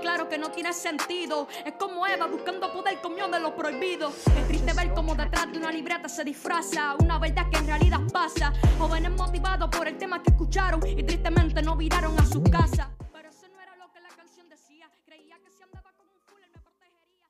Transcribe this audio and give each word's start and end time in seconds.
Claro 0.00 0.28
que 0.28 0.38
no 0.38 0.50
tiene 0.50 0.72
sentido. 0.72 1.48
Es 1.64 1.74
como 1.78 2.06
Eva 2.06 2.26
buscando 2.26 2.72
poder 2.72 3.00
comió 3.00 3.28
de 3.28 3.40
lo 3.40 3.54
prohibido. 3.54 4.08
Es 4.08 4.48
triste 4.48 4.72
ver 4.72 4.92
cómo 4.94 5.14
detrás 5.14 5.50
de 5.52 5.58
una 5.58 5.70
libreta 5.70 6.08
se 6.08 6.24
disfraza 6.24 6.94
una 6.98 7.18
verdad 7.18 7.48
que 7.50 7.58
en 7.58 7.66
realidad 7.66 8.00
pasa. 8.12 8.52
Jóvenes 8.78 9.10
motivados 9.12 9.68
por 9.70 9.88
el 9.88 9.98
tema 9.98 10.22
que 10.22 10.30
escucharon 10.30 10.80
y 10.86 11.02
tristemente 11.02 11.62
no 11.62 11.76
viraron 11.76 12.18
a 12.18 12.26
su 12.26 12.42
casa. 12.42 12.90
Pero 13.12 13.28
eso 13.28 13.46
no 13.52 13.60
era 13.60 13.76
lo 13.76 13.90
que 13.92 14.00
la 14.00 14.08
canción 14.08 14.48
decía. 14.48 14.88
Creía 15.04 15.36
que 15.44 15.50
si 15.50 15.62
andaba 15.62 15.92
con 15.92 16.06
un 16.06 16.18
fuller 16.26 16.48
me 16.50 16.58
protegería. 16.60 17.26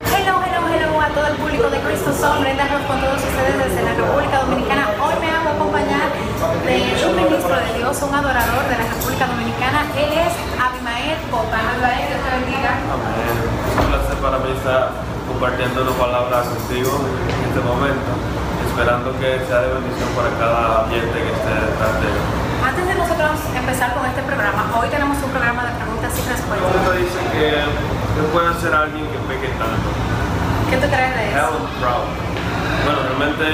Hello, 0.00 0.42
hello, 0.42 0.68
hello 0.68 1.00
a 1.00 1.08
todo 1.08 1.26
el 1.26 1.36
público 1.36 1.70
de 1.70 1.80
Cristo 1.80 2.12
Son. 2.12 2.40
Brenda 2.40 2.68
con 2.86 3.00
todos 3.00 3.22
ustedes 3.22 3.58
desde 3.58 3.82
la 3.82 3.94
República 3.94 4.40
Dominicana. 4.40 4.90
Hoy 5.02 5.14
me 5.20 5.30
hago 5.30 5.48
acompañar 5.50 6.12
de 6.66 7.06
un 7.06 7.16
Dios, 7.94 8.10
un 8.10 8.14
adorador 8.14 8.66
de 8.66 8.74
la 8.74 8.86
República 8.90 9.26
Dominicana. 9.26 9.86
Él 9.94 10.10
es 10.18 10.34
Abimael 10.58 11.14
Copa. 11.30 11.62
Abimael, 11.62 12.10
Dios 12.10 12.20
te 12.26 12.30
bendiga. 12.42 12.70
Amén. 12.90 13.14
Es 13.14 13.74
un 13.78 13.86
placer 13.86 14.18
para 14.18 14.38
mí 14.42 14.50
estar 14.50 14.90
compartiendo 15.30 15.86
una 15.86 15.94
palabra 15.94 16.42
contigo 16.42 16.90
en 16.90 17.40
este 17.46 17.60
momento, 17.62 18.10
esperando 18.66 19.14
que 19.22 19.38
sea 19.46 19.62
de 19.62 19.70
bendición 19.78 20.10
para 20.18 20.30
cada 20.42 20.90
oyente 20.90 21.14
que 21.22 21.30
esté 21.38 21.54
detrás 21.54 21.94
de 22.02 22.06
él. 22.10 22.18
Antes 22.66 22.82
de 22.82 22.94
nosotros 22.98 23.32
empezar 23.54 23.94
con 23.94 24.02
este 24.10 24.22
programa, 24.26 24.62
hoy 24.74 24.88
tenemos 24.90 25.14
un 25.22 25.30
programa 25.30 25.62
de 25.62 25.72
preguntas 25.78 26.10
y 26.18 26.22
respuestas. 26.26 26.66
Uno 26.74 26.90
dice 26.98 27.20
que, 27.30 27.62
puede 28.34 28.50
ser 28.58 28.74
alguien 28.74 29.06
que 29.06 29.18
peque 29.30 29.54
tanto. 29.54 29.88
¿Qué 30.66 30.76
tú 30.82 30.86
crees 30.90 31.14
de 31.14 31.24
eso? 31.30 31.62
Proud. 31.78 32.10
Bueno, 32.82 32.98
realmente... 33.06 33.46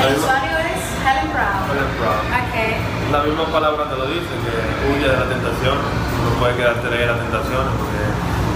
El 0.00 0.16
usuario 0.16 0.56
es 0.56 0.59
Helen 1.00 1.28
Brown. 1.32 1.60
Helen 1.72 1.92
Proud. 1.96 2.24
Okay. 2.28 2.76
La 3.10 3.20
misma 3.24 3.46
palabra 3.48 3.88
te 3.88 3.96
lo 3.96 4.06
dice, 4.06 4.30
que 4.44 4.54
huye 4.86 5.08
de 5.08 5.16
la 5.16 5.26
tentación, 5.26 5.76
no 5.80 6.30
puede 6.38 6.54
quedarte 6.56 6.86
de 6.88 7.06
las 7.06 7.18
tentaciones, 7.18 7.72
porque 7.74 8.02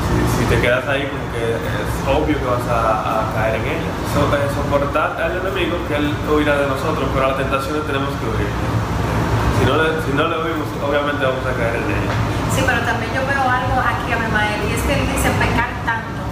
si, 0.07 0.17
si, 0.37 0.43
te 0.47 0.57
quedas 0.61 0.87
ahí 0.87 1.09
como 1.09 1.25
que 1.33 1.59
es 1.59 1.91
obvio 2.07 2.37
que 2.39 2.47
vas 2.47 2.63
a, 2.71 2.79
a 2.79 3.35
caer 3.35 3.57
en 3.59 3.67
ella. 3.67 3.91
So, 4.13 4.29
eh, 4.31 4.47
soportar 4.53 5.19
al 5.19 5.41
enemigo, 5.41 5.81
que 5.89 5.97
él 5.97 6.15
huirá 6.29 6.55
de 6.61 6.69
nosotros, 6.69 7.09
pero 7.11 7.25
a 7.27 7.29
las 7.35 7.39
tentaciones 7.41 7.83
tenemos 7.89 8.13
que 8.21 8.25
huir. 8.31 8.53
Si 9.59 9.63
no 9.67 9.75
le, 9.81 9.87
si 10.05 10.13
no 10.13 10.25
le 10.29 10.37
huimos, 10.45 10.69
obviamente 10.85 11.25
vamos 11.25 11.45
a 11.49 11.53
caer 11.57 11.81
en 11.81 11.89
ella. 11.91 12.15
Sí, 12.55 12.61
pero 12.63 12.79
también 12.87 13.11
yo 13.11 13.27
veo 13.27 13.43
algo 13.43 13.75
aquí 13.81 14.13
a 14.13 14.19
Mael, 14.31 14.61
y 14.69 14.77
es 14.77 14.83
que 14.87 14.95
él 14.95 15.05
dice 15.11 15.33
pecar 15.41 15.73
tanto, 15.83 16.23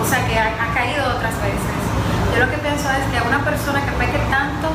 o 0.00 0.04
sea 0.08 0.24
que 0.26 0.34
ha, 0.34 0.50
ha 0.50 0.68
caído 0.74 1.06
otras 1.14 1.36
veces. 1.38 1.82
Yo 2.34 2.42
lo 2.42 2.50
que 2.50 2.58
pienso 2.58 2.88
es 2.90 3.04
que 3.12 3.20
una 3.22 3.44
persona 3.44 3.84
que 3.84 3.92
peque 4.00 4.18
tanto, 4.32 4.72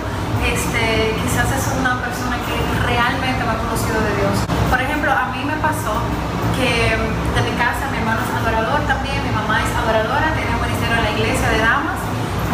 este, 0.53 1.15
quizás 1.23 1.47
es 1.51 1.63
una 1.79 1.99
persona 1.99 2.37
que 2.47 2.55
realmente 2.87 3.43
no 3.43 3.51
ha 3.51 3.59
conocido 3.59 3.99
de 3.99 4.13
Dios. 4.19 4.35
Por 4.69 4.79
ejemplo, 4.79 5.11
a 5.11 5.31
mí 5.35 5.43
me 5.43 5.57
pasó 5.59 5.93
que 6.55 6.95
de 6.95 7.41
mi 7.43 7.53
casa 7.59 7.91
mi 7.91 7.97
hermano 7.99 8.21
es 8.23 8.31
adorador 8.31 8.81
también, 8.87 9.19
mi 9.23 9.33
mamá 9.33 9.61
es 9.61 9.71
adoradora, 9.75 10.33
tiene 10.33 10.51
un 10.55 10.63
ministerio 10.63 10.95
en 10.97 11.03
la 11.03 11.13
iglesia 11.13 11.47
de 11.51 11.59
damas, 11.59 11.99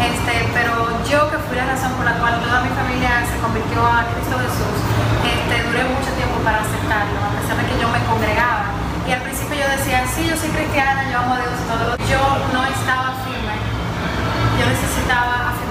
este, 0.02 0.34
pero 0.52 0.90
yo 1.06 1.30
que 1.30 1.38
fui 1.46 1.56
la 1.56 1.70
razón 1.70 1.92
por 1.94 2.04
la 2.04 2.18
cual 2.18 2.42
toda 2.42 2.60
mi 2.66 2.72
familia 2.74 3.22
se 3.24 3.38
convirtió 3.38 3.80
a 3.80 4.04
Cristo 4.10 4.36
Jesús, 4.42 4.76
este, 5.22 5.54
duré 5.64 5.82
mucho 5.88 6.10
tiempo 6.18 6.36
para 6.42 6.60
aceptarlo, 6.60 7.18
a 7.22 7.32
pesar 7.38 7.56
de 7.56 7.64
que 7.70 7.76
yo 7.80 7.88
me 7.88 8.00
congregaba. 8.04 8.74
Y 9.06 9.12
al 9.12 9.20
principio 9.20 9.56
yo 9.60 9.68
decía, 9.68 10.04
sí, 10.08 10.26
yo 10.26 10.36
soy 10.36 10.48
cristiana, 10.48 11.04
yo 11.10 11.18
amo 11.18 11.34
a 11.34 11.38
Dios 11.44 11.60
todo. 11.68 11.96
Yo 12.08 12.22
no 12.56 12.64
estaba 12.64 13.12
firme. 13.28 13.52
Yo 14.56 14.64
necesitaba 14.64 15.52
afirmarme. 15.52 15.63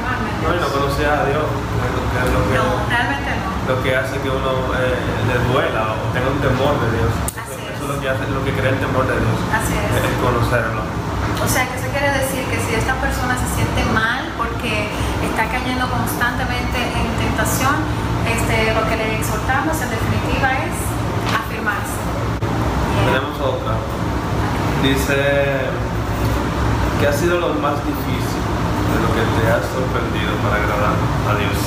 No, 0.44 0.50
y 0.54 0.59
no 0.59 0.68
conocía 0.68 1.22
a 1.22 1.26
Dios, 1.26 1.46
que 1.48 2.18
es 2.20 2.30
lo 2.36 2.42
que, 2.44 2.54
No, 2.59 2.68
realmente 2.92 3.31
no. 3.40 3.50
lo 3.72 3.76
que 3.84 3.92
hace 3.96 4.16
que 4.20 4.30
uno 4.30 4.52
eh, 4.76 5.00
le 5.28 5.36
duela 5.52 5.96
o 5.96 6.04
tenga 6.12 6.30
un 6.30 6.42
temor 6.44 6.76
de 6.84 6.88
Dios. 7.00 7.12
Así 7.40 7.56
Eso 7.56 7.64
es. 7.64 7.80
es 7.80 7.88
lo 7.88 7.96
que 8.04 8.08
hace, 8.12 8.24
lo 8.28 8.42
que 8.44 8.52
crea 8.53 8.72
el 8.76 8.80
temor 8.84 9.08
de 9.08 9.16
Dios. 9.24 9.38
Así 9.56 9.74
es. 9.80 9.90
Es 10.03 10.16
conocerlo. 10.20 10.84
O 11.44 11.48
sea, 11.48 11.64
que 11.68 11.76
eso 11.80 11.88
quiere 11.92 12.12
decir 12.20 12.44
que 12.52 12.59
si 12.59 12.76
esta 12.76 12.96
persona 13.00 13.36
se 13.40 13.48
siente 13.56 13.82
mal 13.96 14.28
porque 14.38 14.88
está 15.24 15.48
cayendo 15.48 15.88
constantemente 15.90 16.78
en 16.80 17.08
tentación, 17.20 17.76
este, 18.28 18.72
lo 18.76 18.84
que 18.88 18.96
le 18.96 19.16
exhortamos 19.20 19.76
en 19.82 19.90
definitiva 19.92 20.48
es 20.64 20.76
afirmarse. 21.36 22.00
Bien. 22.44 23.08
Tenemos 23.12 23.36
otra. 23.40 23.76
Dice 24.84 25.68
que 27.00 27.08
ha 27.08 27.14
sido 27.14 27.40
lo 27.40 27.56
más 27.56 27.76
difícil 27.84 28.43
te 29.38 29.44
has 29.50 29.66
sorprendido 29.74 30.32
para 30.44 30.56
agradar 30.62 30.94
a 30.94 31.34
Dios. 31.40 31.58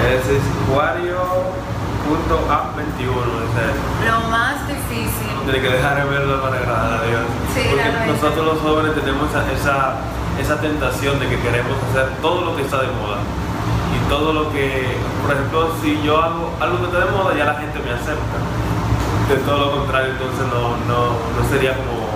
Ese 0.00 0.32
es 0.38 0.44
Juario.a21, 0.68 3.06
dice 3.06 3.64
Lo 4.08 4.18
más 4.30 4.56
difícil. 4.66 5.32
Tiene 5.44 5.60
que 5.60 5.68
dejar 5.68 5.96
de 5.96 6.04
verlo 6.10 6.40
para 6.42 6.56
agradar 6.56 6.92
a 7.00 7.02
Dios. 7.06 7.22
Sí, 7.54 7.60
Porque 7.68 7.82
realmente. 7.82 8.12
nosotros 8.12 8.44
los 8.46 8.58
jóvenes 8.62 8.94
tenemos 8.94 9.28
esa, 9.30 9.42
esa, 9.52 9.94
esa 10.40 10.60
tentación 10.60 11.18
de 11.20 11.28
que 11.28 11.38
queremos 11.40 11.76
hacer 11.90 12.08
todo 12.20 12.44
lo 12.44 12.56
que 12.56 12.62
está 12.62 12.80
de 12.82 12.88
moda. 12.88 13.18
Y 13.92 13.98
todo 14.08 14.32
lo 14.32 14.50
que, 14.52 14.96
por 15.22 15.32
ejemplo, 15.32 15.70
si 15.82 16.00
yo 16.02 16.20
hago 16.22 16.50
algo 16.60 16.78
que 16.78 16.84
está 16.86 16.98
de 17.04 17.10
moda, 17.12 17.34
ya 17.36 17.44
la 17.44 17.54
gente 17.54 17.78
me 17.80 17.90
acepta. 17.92 18.38
De 19.28 19.36
todo 19.44 19.58
lo 19.58 19.70
contrario, 19.78 20.12
entonces 20.12 20.46
no, 20.48 20.76
no, 20.88 21.12
no 21.12 21.42
sería 21.50 21.76
como 21.76 22.08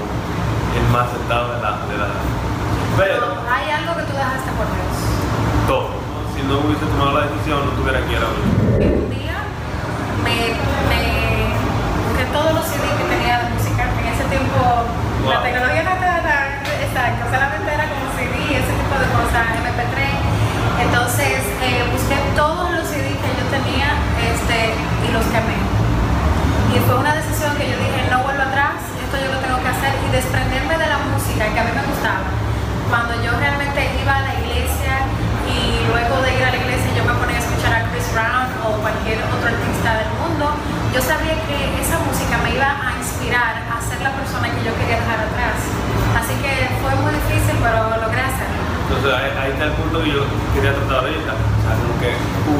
el 0.77 0.87
más 0.93 1.07
aceptado 1.09 1.55
de 1.55 1.61
la, 1.63 1.71
de 1.87 1.97
la... 1.97 2.09
Pero, 2.97 3.27
hay 3.51 3.71
algo 3.71 3.95
que 3.97 4.03
tú 4.05 4.13
dejaste 4.17 4.51
por 4.57 4.67
Dios. 4.73 5.67
todo. 5.67 5.89
Si 6.35 6.43
no 6.49 6.61
hubiese 6.61 6.87
tomado 6.87 7.21
la 7.21 7.27
decisión, 7.27 7.61
no 7.67 7.73
tuviera 7.73 8.01
que 8.07 8.13
ir 8.13 8.19
a 8.19 8.29
ver. 8.33 8.93
Un 8.93 9.11
día 9.11 9.37
me, 10.25 10.37
me 10.89 11.01
busqué 12.09 12.25
todos 12.33 12.55
los 12.55 12.65
CD 12.65 12.85
que 12.97 13.05
tenía 13.05 13.37
de 13.41 13.49
yo 33.27 33.35
realmente 33.43 33.83
iba 33.99 34.15
a 34.15 34.23
la 34.23 34.35
iglesia 34.39 35.03
y 35.51 35.83
luego 35.91 36.23
de 36.23 36.31
ir 36.39 36.45
a 36.47 36.51
la 36.55 36.59
iglesia 36.63 36.95
yo 36.95 37.03
me 37.03 37.15
ponía 37.19 37.35
a 37.35 37.43
escuchar 37.43 37.75
a 37.75 37.91
Chris 37.91 38.07
Brown 38.15 38.47
o 38.63 38.79
cualquier 38.79 39.19
otro 39.19 39.51
artista 39.51 39.99
del 39.99 40.11
mundo, 40.23 40.55
yo 40.95 41.03
sabía 41.03 41.35
que 41.51 41.59
esa 41.83 41.99
música 42.07 42.39
me 42.47 42.55
iba 42.55 42.71
a 42.71 42.95
inspirar 42.95 43.67
a 43.67 43.83
ser 43.83 43.99
la 43.99 44.15
persona 44.15 44.47
que 44.47 44.63
yo 44.63 44.71
quería 44.79 45.03
dejar 45.03 45.27
atrás. 45.27 45.59
Así 46.15 46.39
que 46.39 46.71
fue 46.79 46.95
muy 47.03 47.19
difícil, 47.19 47.59
pero 47.59 47.91
lo 47.91 47.99
logré 47.99 48.23
hacer. 48.23 48.47
Entonces 48.47 49.11
ahí, 49.11 49.51
está 49.51 49.75
el 49.75 49.75
punto 49.75 50.07
que 50.07 50.11
yo 50.15 50.23
quería 50.55 50.71
tratar 50.79 51.03
ahorita, 51.03 51.33
o 51.35 51.61
sea, 51.67 51.73
como 51.83 51.95
que 51.99 52.11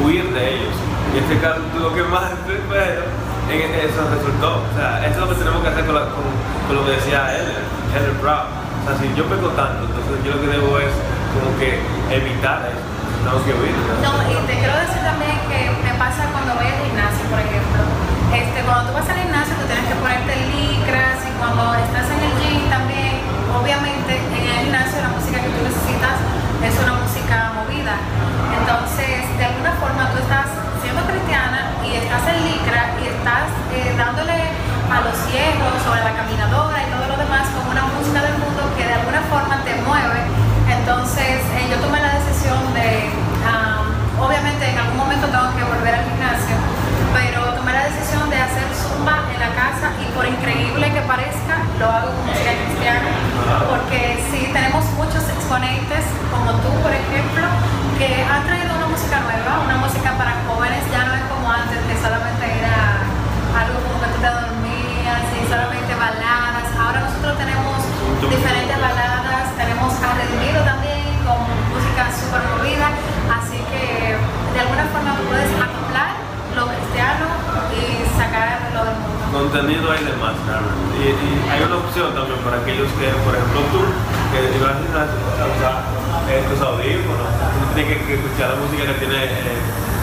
huir 0.03 0.27
de 0.35 0.43
ellos. 0.51 0.75
Y 1.15 1.23
este 1.23 1.39
caso 1.39 1.63
lo 1.79 1.95
que 1.95 2.03
más 2.03 2.35
pero 2.67 3.07
en 3.47 3.71
eso 3.87 4.03
resultó. 4.03 4.67
O 4.67 4.73
sea, 4.75 4.99
eso 5.07 5.15
es 5.15 5.23
lo 5.23 5.29
que 5.31 5.39
tenemos 5.39 5.63
que 5.63 5.69
hacer 5.71 5.85
con, 5.87 5.95
lo 5.95 6.81
que 6.83 6.91
decía 6.91 7.31
Ellen, 7.39 7.63
Ellen 7.95 8.19
Brown 8.19 8.56
así, 8.93 9.11
yo 9.15 9.27
pego 9.27 9.49
tanto, 9.51 9.83
entonces 9.83 10.15
yo 10.23 10.35
lo 10.35 10.39
que 10.41 10.47
debo 10.47 10.79
es 10.79 10.93
como 11.35 11.51
que 11.59 11.79
evitar 12.11 12.63
eso. 12.71 12.83
Tenemos 13.19 13.43
que 13.43 13.53
huir. 13.59 13.75
No, 13.99 14.11
y 14.23 14.35
te 14.47 14.55
quiero 14.55 14.75
decir 14.79 15.01
también 15.03 15.35
que 15.51 15.59
me 15.83 15.93
pasa 15.99 16.31
cuando 16.31 16.55
voy 16.55 16.67
al 16.67 16.79
gimnasio, 16.87 17.23
por 17.27 17.39
ejemplo. 17.43 17.81
Este, 18.31 18.59
cuando 18.63 18.87
tú 18.87 18.91
vas 18.95 19.07
al 19.11 19.19
gimnasio, 19.19 19.53
tú 19.59 19.65
tienes 19.67 19.87
que 19.91 19.97
ponerte 19.99 20.31
licras 20.55 21.17
y 21.27 21.31
cuando 21.35 21.75
estás 21.75 22.07
en 22.07 22.19
el 22.23 22.33
gym 22.39 22.63
también, 22.71 23.19
obviamente 23.51 24.11
en 24.15 24.43
el 24.47 24.57
gimnasio 24.71 25.03
la 25.03 25.11
música 25.11 25.43
que 25.43 25.51
tú 25.51 25.59
necesitas 25.67 26.17
es 26.63 26.73
una 26.79 26.95
música 27.03 27.37
movida. 27.59 27.95
Entonces, 28.55 29.27
de 29.35 29.43
alguna 29.43 29.73
forma 29.83 30.11
tú 30.15 30.23
estás 30.23 30.47
siendo 30.79 31.03
cristiana 31.03 31.75
y 31.83 31.99
estás 31.99 32.23
en 32.31 32.39
licra 32.39 32.95
y 33.03 33.03
estás 33.11 33.47
eh, 33.75 33.91
dándole 33.99 34.66
a 34.89 35.01
los 35.01 35.15
cierros 35.27 35.79
o 35.87 35.91
a 35.91 35.99
la 35.99 36.13
caminadora 36.15 36.79
y 36.79 36.91
todo 36.91 37.07
lo 37.07 37.17
demás 37.17 37.47
con 37.51 37.67
una 37.67 37.83
música 37.91 38.21
del 38.21 38.37
mundo 38.39 38.71
que 38.77 38.87
de 38.87 38.93
alguna 38.93 39.21
forma 39.27 39.63
te 39.63 39.75
mueve. 39.83 40.23
Entonces, 40.67 41.41
hay 81.49 81.63
una 81.63 81.77
opción 81.77 82.13
también 82.13 82.39
para 82.43 82.57
aquellos 82.61 82.87
que, 82.99 83.07
por 83.23 83.33
ejemplo, 83.35 83.59
tú, 83.71 83.81
que 84.31 84.39
imaginas 84.57 85.07
usar 85.57 85.75
eh, 86.29 86.43
tus 86.49 86.59
audífonos, 86.59 87.29
tú 87.31 87.65
tienes 87.75 88.03
que, 88.03 88.13
escuchar 88.19 88.49
la 88.51 88.57
música 88.59 88.83
que 88.83 88.95
tiene 88.99 89.23
eh, 89.23 89.55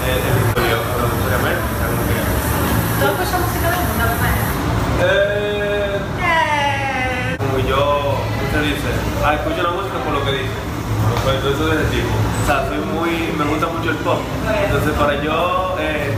el 0.09 0.55
pero 0.57 0.81
obviamente, 1.05 1.65
algo 1.85 2.01
que- 2.09 2.25
¿Tú 3.01 3.05
escuchas 3.13 3.41
música 3.45 3.67
del 3.71 3.83
mundo, 3.89 4.05
verdad? 4.09 4.37
Eh, 5.05 6.01
como 7.39 7.59
yo, 7.69 8.17
usted 8.47 8.63
dice, 8.63 8.91
ah, 9.25 9.35
escucho 9.35 9.63
la 9.63 9.71
música 9.77 9.99
por 10.05 10.13
lo 10.15 10.25
que 10.25 10.33
dice. 10.33 10.59
Pues 11.25 11.37
entonces 11.37 11.65
de 11.67 11.75
ese 11.83 11.89
tipo. 11.91 12.13
O 12.13 12.47
sea, 12.47 12.69
soy 12.69 12.79
muy, 12.79 13.33
me 13.39 13.45
gusta 13.49 13.67
mucho 13.69 13.91
el 13.91 13.97
pop. 14.05 14.21
Entonces 14.45 14.93
para 14.93 15.15
yo, 15.23 15.77
eh, 15.81 16.13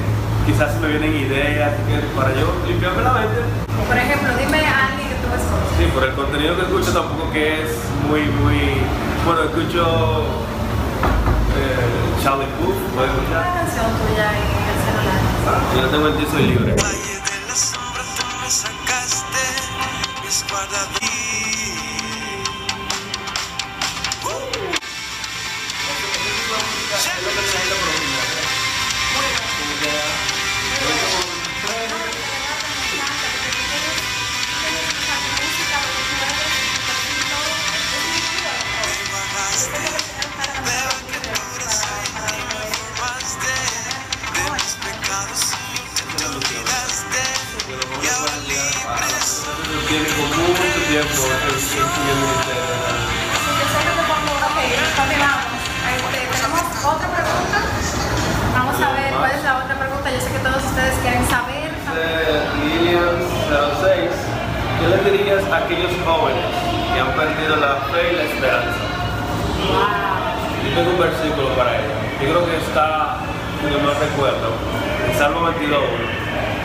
quizás 0.46 0.72
se 0.74 0.78
me 0.80 0.88
vienen 0.88 1.14
ideas, 1.14 1.72
así 1.74 1.82
que 1.86 1.98
para 2.14 2.34
yo 2.34 2.50
limpiarme 2.66 3.02
la 3.02 3.12
mente. 3.12 3.38
Por 3.86 3.96
ejemplo, 3.96 4.28
dime 4.38 4.66
a 4.66 4.86
alguien 4.90 5.08
que 5.08 5.14
tú 5.22 5.28
escuchas. 5.30 5.62
Sí, 5.78 5.84
por 5.92 6.04
el 6.04 6.14
contenido 6.14 6.56
que 6.56 6.62
escucho 6.62 6.90
tampoco 6.90 7.30
que 7.32 7.62
es 7.62 7.70
muy, 8.08 8.20
muy, 8.20 8.80
bueno, 9.26 9.42
escucho 9.42 10.24
eh, 11.54 12.22
Charlie 12.22 12.46
Puth, 12.58 12.76
puedes 12.94 13.10
escuchar. 13.10 13.42
Una 13.42 13.54
canción 13.60 13.86
tuya 14.00 14.30
en 14.32 14.44
el 14.72 14.78
celular. 14.86 15.20
Yo 15.74 15.82
no 15.82 15.88
tengo 15.88 16.06
el 16.08 16.26
soy 16.30 16.46
libre. 16.46 17.15
A 65.52 65.56
aquellos 65.58 65.92
jóvenes 66.04 66.44
que 66.92 67.00
han 67.00 67.12
perdido 67.14 67.56
la 67.56 67.76
fe 67.92 68.12
y 68.12 68.16
la 68.16 68.24
esperanza? 68.24 68.82
Yo 70.64 70.74
tengo 70.74 70.90
un 70.90 70.98
versículo 70.98 71.48
para 71.54 71.76
ello. 71.76 71.94
Yo 72.20 72.26
creo 72.30 72.46
que 72.46 72.56
está, 72.56 73.18
si 73.60 73.70
no 73.70 73.78
me 73.78 73.94
recuerdo, 73.94 74.48
en 75.06 75.18
Salmo 75.18 75.42
22, 75.42 75.80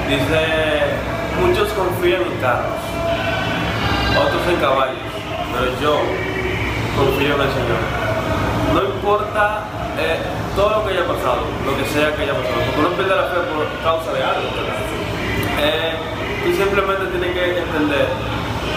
dice, 0.09 0.41
muchos 1.39 1.69
confían 1.73 2.21
en 2.21 2.37
carros, 2.41 2.81
otros 4.17 4.43
en 4.49 4.59
caballos, 4.59 5.11
pero 5.53 5.67
yo 5.79 6.01
confío 6.97 7.35
en 7.35 7.41
el 7.41 7.51
Señor. 7.53 7.81
No 8.73 8.83
importa 8.83 9.63
eh, 9.99 10.17
todo 10.55 10.69
lo 10.69 10.87
que 10.87 10.93
haya 10.93 11.05
pasado, 11.05 11.45
lo 11.65 11.77
que 11.77 11.85
sea 11.85 12.15
que 12.15 12.23
haya 12.23 12.33
pasado, 12.33 12.59
porque 12.65 12.79
uno 12.79 12.89
pierde 12.95 13.15
la 13.15 13.27
fe 13.29 13.37
por 13.53 13.67
causa 13.83 14.13
de 14.13 14.23
algo. 14.23 14.47
¿verdad? 14.55 14.81
Eh, 15.59 16.11
simplemente 16.55 17.05
tienes 17.07 17.33
que 17.33 17.59
entender 17.59 18.07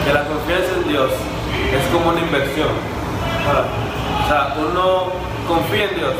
que 0.05 0.13
la 0.13 0.25
confianza 0.25 0.71
en 0.83 0.89
Dios 0.89 1.11
es 1.11 1.85
como 1.93 2.11
una 2.11 2.21
inversión. 2.21 2.73
O 2.75 4.27
sea, 4.29 4.55
uno 4.57 5.13
confía 5.47 5.85
en 5.91 5.97
Dios 5.97 6.15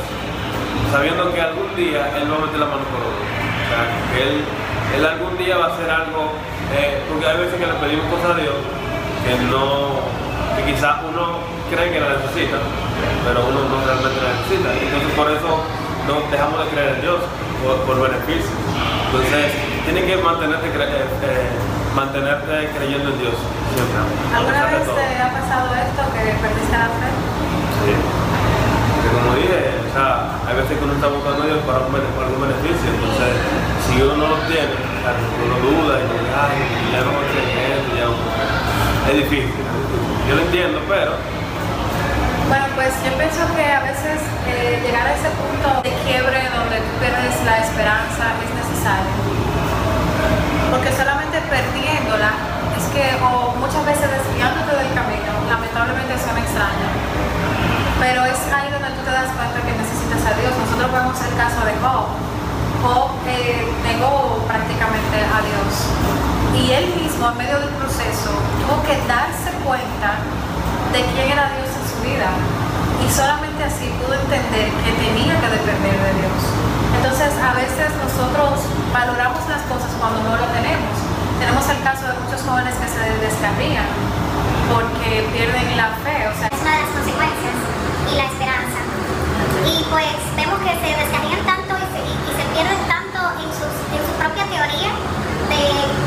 sabiendo 0.93 1.33
que 1.33 1.41
algún 1.41 1.75
día 1.75 2.13
Él 2.17 2.31
va 2.31 2.37
a 2.37 2.47
meter 2.47 2.61
la 2.61 2.67
mano 2.67 2.85
por 2.93 3.01
otro. 3.03 3.25
O 3.25 3.67
sea, 3.67 3.83
que 4.13 4.23
Él, 4.23 4.45
él 4.97 5.03
algún 5.07 5.37
día 5.39 5.57
va 5.57 5.67
a 5.67 5.73
hacer 5.75 5.91
algo, 5.91 6.31
eh, 6.71 7.03
porque 7.09 7.27
hay 7.27 7.39
veces 7.39 7.59
que 7.59 7.67
le 7.67 7.75
pedimos 7.81 8.07
cosas 8.15 8.37
a 8.37 8.41
Dios 8.41 8.55
que 9.25 9.35
no, 9.49 10.05
que 10.55 10.63
quizás 10.71 11.01
uno 11.09 11.41
cree 11.73 11.91
que 11.91 12.01
la 12.01 12.21
necesita, 12.21 12.61
pero 13.25 13.41
uno 13.49 13.65
no 13.73 13.77
realmente 13.83 14.21
la 14.21 14.37
necesita. 14.37 14.69
Entonces 14.71 15.13
por 15.17 15.29
eso 15.33 15.51
no 16.07 16.15
dejamos 16.31 16.61
de 16.61 16.67
creer 16.71 16.89
en 16.95 17.01
Dios 17.01 17.21
por, 17.65 17.75
por 17.89 17.97
beneficio. 18.05 18.53
Entonces 19.09 19.51
tienes 19.89 20.05
que 20.05 20.17
mantenerte, 20.21 20.69
eh, 20.69 21.09
eh, 21.25 21.74
mantenerte 21.95 22.75
creyendo 22.75 23.09
en 23.11 23.19
Dios 23.23 23.37
siempre. 23.71 24.03
¿Alguna 24.35 24.67
vez 24.67 24.83
te 24.83 25.07
ha 25.23 25.31
pasado 25.31 25.67
esto 25.79 26.03
que 26.11 26.23
perdiste 26.43 26.75
la 26.75 26.91
fe? 26.91 27.09
Sí. 27.87 27.95
Porque 27.95 29.11
como 29.15 29.31
dije, 29.39 29.79
o 29.79 29.91
sea, 29.95 30.43
hay 30.43 30.55
veces 30.59 30.75
que 30.75 30.85
uno 30.85 30.95
está 30.99 31.07
buscando 31.07 31.43
a 31.43 31.47
Dios 31.47 31.63
para, 31.63 31.87
un 31.87 31.95
para 31.95 32.27
algún 32.27 32.43
beneficio, 32.43 32.87
entonces 32.91 33.31
si 33.87 34.03
uno 34.03 34.15
no 34.19 34.27
lo 34.27 34.39
tiene, 34.51 34.75
o 34.75 35.01
sea, 35.07 35.15
uno 35.15 35.57
duda 35.63 36.03
y 36.03 36.05
dice, 36.11 36.29
ay, 36.35 36.59
ya 36.91 37.01
no 37.07 37.11
me 37.15 37.23
esto, 37.31 37.91
ya 37.95 38.07
no 38.11 38.35
es 39.07 39.17
difícil, 39.23 39.55
es 39.55 39.75
difícil. 39.87 40.15
Yo 40.27 40.35
lo 40.35 40.43
entiendo, 40.49 40.81
pero 40.89 41.13
Bueno, 42.49 42.67
pues 42.75 42.91
yo 43.05 43.13
pienso 43.15 43.45
que 43.55 43.65
a 43.71 43.81
veces 43.87 44.19
eh, 44.49 44.81
llegar 44.83 45.07
a 45.07 45.13
ese 45.15 45.31
punto 45.37 45.69
de 45.85 45.93
quiebre 46.09 46.49
donde 46.51 46.81
tú 46.81 46.93
pierdes 46.99 47.37
la 47.45 47.61
esperanza 47.61 48.25
es 48.41 48.51
necesario. 48.51 49.13
Porque 50.73 50.91
solamente 50.91 51.24
perdiéndola 51.49 52.31
es 52.77 52.85
que, 52.91 53.05
o 53.23 53.55
muchas 53.61 53.85
veces 53.87 54.09
desviándote 54.11 54.73
del 54.75 54.91
camino, 54.95 55.33
lamentablemente 55.49 56.19
suena 56.19 56.41
extraño. 56.41 56.89
Pero 58.01 58.25
es 58.27 58.41
ahí 58.51 58.69
donde 58.73 58.91
tú 58.99 59.01
te 59.07 59.13
das 59.13 59.31
cuenta 59.33 59.63
que 59.63 59.73
necesitas 59.73 60.21
a 60.27 60.33
Dios. 60.35 60.53
Nosotros 60.59 60.89
vemos 60.91 61.17
el 61.23 61.35
caso 61.39 61.61
de 61.65 61.75
Job. 61.79 62.07
Job 62.83 63.11
eh, 63.29 63.65
negó 63.87 64.45
prácticamente 64.45 65.17
a 65.25 65.39
Dios. 65.41 65.73
Y 66.53 66.71
él 66.73 66.87
mismo, 67.01 67.31
en 67.31 67.37
medio 67.39 67.59
del 67.61 67.73
proceso, 67.81 68.31
tuvo 68.61 68.83
que 68.85 68.95
darse 69.07 69.51
cuenta 69.65 70.21
de 70.93 71.01
quién 71.15 71.33
era 71.33 71.51
Dios 71.57 71.71
en 71.71 71.85
su 71.87 71.99
vida. 72.03 72.31
Y 73.01 73.07
solamente 73.11 73.65
así 73.65 73.91
pudo 74.01 74.15
entender 74.15 74.71
que 74.85 74.93
tenía 74.97 75.35
que 75.41 75.49
depender 75.51 75.97
de 75.99 76.13
Dios. 76.25 76.41
Entonces, 76.99 77.31
a 77.37 77.53
veces 77.55 77.89
nosotros 78.01 78.65
valoramos 78.93 79.41
las 79.49 79.63
cosas 79.69 79.91
cuando 79.99 80.23
no 80.23 80.37
lo 80.37 80.47
tenemos. 80.55 81.04
Tenemos 81.39 81.65
el 81.69 81.81
caso 81.83 82.07
de 82.09 82.15
muchos 82.25 82.41
jóvenes 82.43 82.75
que 82.77 82.89
se 82.89 83.03
descarrían 83.21 83.87
porque 84.73 85.29
pierden 85.35 85.77
la 85.77 85.91
fe. 86.03 86.29
O 86.31 86.35
sea, 86.39 86.49
es 86.49 86.61
una 86.63 86.73
de 86.73 86.81
las 86.85 86.91
consecuencias 86.97 87.55
y 88.11 88.13
la 88.17 88.25
esperanza. 88.31 88.81
Y 89.69 89.75
pues 89.93 90.09
vemos 90.37 90.59
que 90.65 90.73
se 90.79 90.91
descarrían 90.95 91.43
tanto 91.45 91.73
y 91.77 91.87
se, 91.93 92.01
y- 92.01 92.33
se 92.37 92.45
pierden 92.55 92.81
tanto 92.89 93.21
en, 93.41 93.49
sus- 93.53 93.81
en 93.93 94.01
su 94.05 94.13
propia 94.21 94.45
teoría 94.49 94.93
de, 95.53 95.61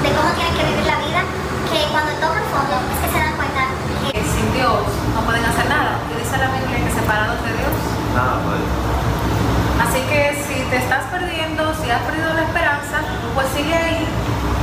de 0.03 0.09
cómo 0.15 0.29
tienen 0.37 0.53
que 0.57 0.63
vivir 0.73 0.85
la 0.87 0.97
vida, 1.05 1.21
que 1.69 1.79
cuando 1.93 2.11
tocan 2.21 2.45
fondo 2.53 2.75
es 2.93 2.97
que 3.01 3.09
se 3.13 3.19
dan 3.21 3.35
cuenta 3.37 3.61
que 4.05 4.11
que 4.17 4.23
sin 4.25 4.47
Dios 4.53 4.81
no 5.13 5.21
pueden 5.25 5.45
hacer 5.45 5.65
nada. 5.69 6.01
Y 6.09 6.17
dice 6.21 6.37
la 6.37 6.49
Biblia 6.53 6.77
que 6.85 6.91
separados 6.97 7.39
de 7.45 7.51
Dios. 7.53 7.73
nada, 8.15 8.35
pues. 8.45 8.61
Así 9.77 10.01
que 10.09 10.21
si 10.45 10.57
te 10.73 10.77
estás 10.81 11.05
perdiendo, 11.13 11.61
si 11.81 11.89
has 11.91 12.01
perdido 12.01 12.33
la 12.33 12.41
esperanza, 12.49 12.97
pues 13.35 13.45
sigue 13.55 13.73
ahí 13.73 14.01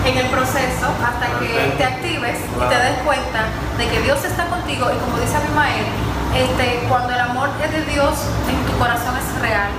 en 0.04 0.18
el 0.18 0.28
proceso 0.28 0.87
hasta 1.00 1.26
que 1.40 1.49
te 1.76 1.84
actives 1.84 2.37
y 2.37 2.64
te 2.68 2.76
des 2.76 2.99
cuenta 3.04 3.49
de 3.78 3.88
que 3.88 4.00
Dios 4.02 4.23
está 4.25 4.44
contigo 4.46 4.92
y 4.92 4.96
como 5.00 5.16
dice 5.16 5.37
Abimael, 5.37 5.88
este, 6.37 6.84
cuando 6.88 7.14
el 7.14 7.20
amor 7.20 7.49
es 7.64 7.73
de 7.73 7.82
Dios 7.88 8.12
en 8.49 8.58
tu 8.68 8.76
corazón 8.76 9.16
es 9.16 9.28
real, 9.40 9.73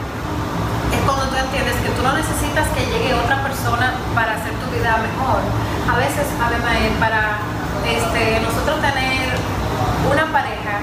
es 0.90 1.02
cuando 1.06 1.30
tú 1.30 1.36
entiendes 1.38 1.78
que 1.78 1.90
tú 1.94 2.02
no 2.02 2.14
necesitas 2.14 2.66
que 2.74 2.90
llegue 2.90 3.14
otra 3.14 3.44
persona 3.44 3.94
para 4.16 4.34
hacer 4.34 4.54
tu 4.58 4.68
vida 4.74 4.98
mejor. 4.98 5.46
A 5.86 5.98
veces, 6.02 6.26
Abimael, 6.42 6.94
para 6.98 7.38
este, 7.86 8.42
nosotros 8.42 8.82
tener 8.82 9.30
una 10.10 10.26
pareja, 10.34 10.82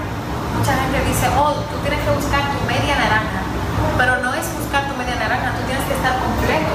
mucha 0.55 0.73
gente 0.77 1.03
dice, 1.03 1.27
oh, 1.35 1.67
tú 1.67 1.77
tienes 1.83 1.99
que 1.99 2.13
buscar 2.15 2.47
tu 2.55 2.61
media 2.71 2.95
naranja. 2.95 3.43
Pero 3.99 4.23
no 4.23 4.31
es 4.35 4.47
buscar 4.55 4.87
tu 4.87 4.95
media 4.95 5.19
naranja, 5.19 5.51
tú 5.59 5.67
tienes 5.67 5.83
que 5.89 5.95
estar 5.99 6.15
completo. 6.23 6.75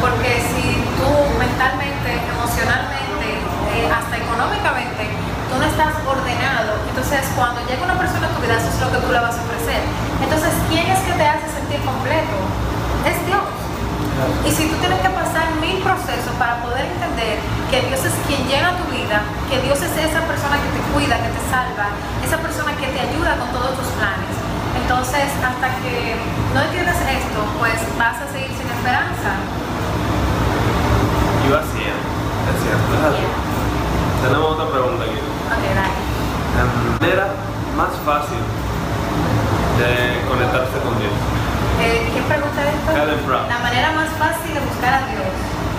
Porque 0.00 0.30
si 0.54 0.79
tú 1.00 1.10
mentalmente, 1.40 2.20
emocionalmente, 2.28 3.28
eh, 3.74 3.88
hasta 3.88 4.16
económicamente, 4.16 5.20
estás 5.64 5.96
ordenado. 6.04 6.76
Entonces, 6.88 7.24
cuando 7.36 7.60
llega 7.64 7.84
una 7.84 7.98
persona 7.98 8.26
a 8.28 8.32
tu 8.36 8.40
vida, 8.40 8.56
eso 8.56 8.68
es 8.68 8.80
lo 8.80 8.88
que 8.92 9.00
tú 9.00 9.12
le 9.12 9.20
vas 9.20 9.36
a 9.36 9.42
ofrecer. 9.44 9.80
Entonces, 10.20 10.52
¿quién 10.68 10.86
es 10.88 11.00
que 11.00 11.12
te 11.12 11.26
hace 11.26 11.46
sentir 11.48 11.80
completo? 11.84 12.36
Es 13.04 13.16
Dios. 13.24 13.44
Y 14.44 14.50
si 14.52 14.68
tú 14.68 14.76
tienes 14.76 15.00
que 15.00 15.08
pasar 15.08 15.56
mil 15.60 15.80
procesos 15.80 16.32
para 16.36 16.60
poder 16.60 16.84
entender 16.84 17.40
que 17.72 17.80
Dios 17.88 18.04
es 18.04 18.12
quien 18.28 18.44
llena 18.44 18.76
tu 18.76 18.84
vida, 18.92 19.24
que 19.48 19.60
Dios 19.64 19.80
es 19.80 19.92
esa 19.96 20.20
persona 20.28 20.60
que 20.60 20.70
te 20.76 20.82
cuida, 20.92 21.16
que 21.16 21.32
te 21.32 21.42
salva, 21.48 21.96
esa 22.20 22.36
persona 22.36 22.76
que 22.76 22.88
te 22.92 23.00
ayuda 23.00 23.40
con 23.40 23.48
todos 23.56 23.80
tus 23.80 23.88
planes. 23.96 24.36
Entonces, 24.76 25.32
hasta 25.40 25.68
que 25.80 26.16
no 26.52 26.60
entiendas 26.60 27.00
esto, 27.00 27.40
pues 27.56 27.78
vas 27.96 28.20
a 28.20 28.26
seguir 28.28 28.52
sin 28.52 28.68
esperanza. 28.68 29.40
Y 31.50 31.52
vacía, 31.52 31.98
es 32.46 32.56
cierto. 32.62 32.90
es 32.94 33.02
así. 33.10 33.26
Tenemos 34.22 34.54
otra 34.54 34.70
pregunta 34.70 35.02
aquí. 35.02 35.18
Ok, 35.18 35.64
dale. 35.74 35.98
La 36.54 36.62
manera 37.02 37.26
más 37.74 37.90
fácil 38.06 38.38
de 38.38 39.90
conectarse 40.30 40.78
con 40.78 40.94
Dios, 41.02 41.10
Eh, 41.82 42.06
¿Quién 42.14 42.22
pregunta 42.30 42.54
esto? 42.70 43.26
Brown. 43.26 43.48
La 43.50 43.58
manera 43.66 43.90
más 43.98 44.14
fácil 44.14 44.54
de 44.54 44.62
buscar 44.62 44.94
a 44.94 45.02
Dios. 45.10 45.26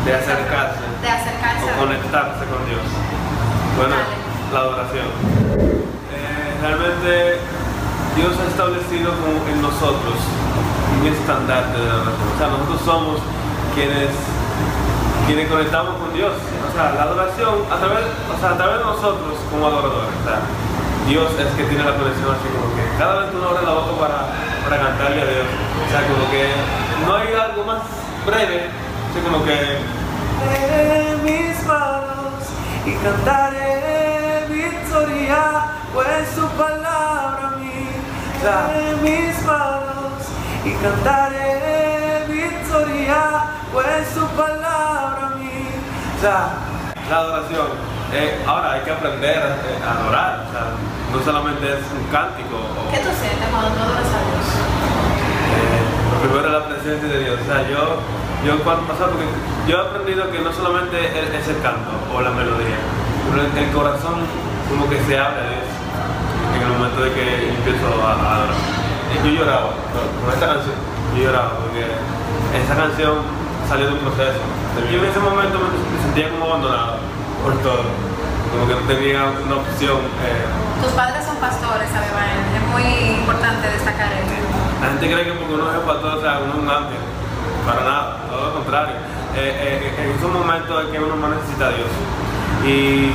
de 0.04 0.12
acercarse 0.12 0.84
De 1.00 1.08
acercarse 1.08 1.64
o 1.72 1.80
conectarse 1.80 2.44
con 2.52 2.62
Dios. 2.68 2.84
Bueno, 3.80 3.96
Dale. 3.96 4.52
la 4.52 4.60
adoración. 4.60 5.08
Eh, 6.12 6.52
realmente 6.68 7.40
Dios 8.20 8.34
ha 8.44 8.48
establecido 8.52 9.16
como 9.24 9.40
en 9.48 9.62
nosotros 9.64 10.20
un 11.00 11.08
estandarte 11.08 11.80
de 11.80 11.88
la 11.88 11.96
oración. 12.04 12.28
O 12.28 12.38
sea, 12.38 12.48
nosotros 12.52 12.82
somos 12.84 13.16
quienes 13.72 14.12
quienes 15.32 15.48
conectamos 15.48 15.96
con 15.96 16.14
Dios. 16.14 16.34
O 16.68 16.72
sea, 16.76 16.92
la 16.92 17.04
adoración 17.04 17.64
a 17.72 17.78
través, 17.80 18.04
o 18.04 18.38
sea, 18.38 18.50
a 18.52 18.58
través 18.58 18.80
de 18.80 18.84
nosotros 18.84 19.40
como 19.50 19.68
adoradores. 19.68 20.12
O 20.12 20.24
sea, 20.28 20.44
Dios 21.08 21.32
es 21.40 21.48
que 21.56 21.64
tiene 21.72 21.86
la 21.88 21.96
conexión 21.96 22.36
así 22.36 22.52
como 22.52 22.68
que 22.76 22.84
cada 23.00 23.22
vez 23.22 23.32
que 23.32 23.38
uno 23.38 23.48
abre 23.48 23.64
la 23.64 23.72
boca 23.72 23.96
para, 23.96 24.20
para 24.68 24.76
cantarle 24.76 25.22
a 25.22 25.26
Dios. 25.32 25.48
O 25.48 25.88
sea, 25.88 26.04
como 26.04 26.28
que 26.28 26.44
no 27.08 27.16
hay 27.16 27.32
algo 27.32 27.64
más 27.64 27.80
breve, 28.28 28.68
así 29.08 29.20
como 29.24 29.40
que 29.48 29.56
en 30.52 31.24
mis 31.24 31.56
manos 31.64 32.44
y 32.86 32.92
cantaré 33.00 34.52
victoria, 34.52 35.80
pues 35.94 36.28
su 36.36 36.46
palabra 36.60 37.56
a 37.56 37.56
mí 37.56 37.88
en 37.88 38.96
mis 39.00 39.46
manos 39.46 40.28
y 40.66 40.72
cantaré 40.84 42.26
victoria, 42.28 43.48
pues 43.72 44.08
su 44.14 44.28
palabra 44.36 45.01
La 46.22 47.18
adoración. 47.18 47.66
eh, 48.14 48.44
ahora 48.46 48.74
hay 48.74 48.82
que 48.82 48.92
aprender 48.92 49.38
eh, 49.42 49.80
a 49.82 49.92
adorar, 49.98 50.46
o 50.46 50.52
sea, 50.52 50.66
no 51.10 51.18
solamente 51.26 51.66
es 51.66 51.82
un 51.98 52.06
cántico. 52.14 52.62
o- 52.62 52.92
¿Qué 52.94 53.00
tú 53.02 53.10
sientes 53.18 53.48
cuando 53.50 53.72
tú 53.74 53.80
adoras 53.82 54.06
a 54.06 54.20
Dios? 54.22 54.46
eh, 55.50 55.82
lo 56.14 56.18
primero 56.22 56.46
es 56.46 56.54
la 56.62 56.66
presencia 56.70 57.08
de 57.10 57.20
Dios. 57.26 57.40
O 57.42 57.46
sea, 57.50 57.66
yo, 57.66 57.82
yo 58.46 58.60
cuando 58.64 58.86
pasa, 58.86 59.08
porque 59.10 59.26
yo 59.66 59.74
he 59.78 59.82
aprendido 59.82 60.30
que 60.30 60.40
no 60.46 60.52
solamente 60.54 60.94
es, 61.10 61.48
el 61.50 61.58
canto 61.66 61.90
o 62.14 62.22
la 62.22 62.30
melodía, 62.30 62.78
pero 63.32 63.42
el, 63.42 63.50
el 63.58 63.72
corazón 63.74 64.22
como 64.70 64.86
que 64.92 65.02
se 65.08 65.18
abre 65.18 65.42
a 65.42 65.50
Dios 65.58 65.68
en 66.54 66.62
el 66.62 66.70
momento 66.78 67.02
de 67.02 67.10
que 67.18 67.26
empiezo 67.50 67.88
a, 68.06 68.12
a 68.14 68.30
adorar. 68.46 68.62
Y 69.10 69.16
yo 69.26 69.42
lloraba 69.42 69.74
con 70.22 70.30
esta 70.30 70.48
canción, 70.54 70.76
yo 71.18 71.24
lloraba 71.26 71.58
porque 71.66 71.82
esa 72.62 72.76
canción 72.78 73.26
salió 73.68 73.88
de 73.88 73.94
un 73.98 74.04
proceso. 74.06 74.38
Yo 74.92 75.00
en 75.00 75.06
ese 75.08 75.20
momento 75.20 75.60
me, 75.60 75.68
me 75.68 75.91
sentía 76.14 76.30
como 76.30 76.46
abandonado 76.46 76.98
por 77.44 77.56
todo, 77.64 77.84
como 78.52 78.68
que 78.68 78.76
no 78.76 78.82
tenía 78.88 79.32
una 79.48 79.56
opción. 79.64 80.00
eh, 80.28 80.44
Tus 80.84 80.92
padres 80.92 81.24
son 81.26 81.38
pastores, 81.38 81.88
Abimael. 81.88 82.42
Es 82.52 82.64
muy 82.68 83.16
importante 83.16 83.64
destacar 83.72 84.12
eso. 84.12 84.36
La 84.82 84.88
gente 84.92 85.08
cree 85.08 85.24
que 85.26 85.34
porque 85.40 85.54
uno 85.56 85.72
es 85.72 85.80
pastor, 85.88 86.18
o 86.18 86.22
sea, 86.22 86.40
uno 86.44 86.52
es 86.52 86.60
un 86.60 86.70
ángel. 86.70 87.02
Para 87.66 87.82
nada, 87.88 88.18
todo 88.30 88.42
lo 88.44 88.54
contrario. 88.60 88.96
Eh, 89.36 89.88
eh, 89.88 90.04
en 90.04 90.18
esos 90.20 90.32
momentos 90.32 90.84
es 90.84 90.88
que 90.92 91.00
uno 91.00 91.16
más 91.16 91.32
necesita 91.40 91.68
a 91.68 91.74
Dios. 91.80 91.92
Y, 92.66 93.14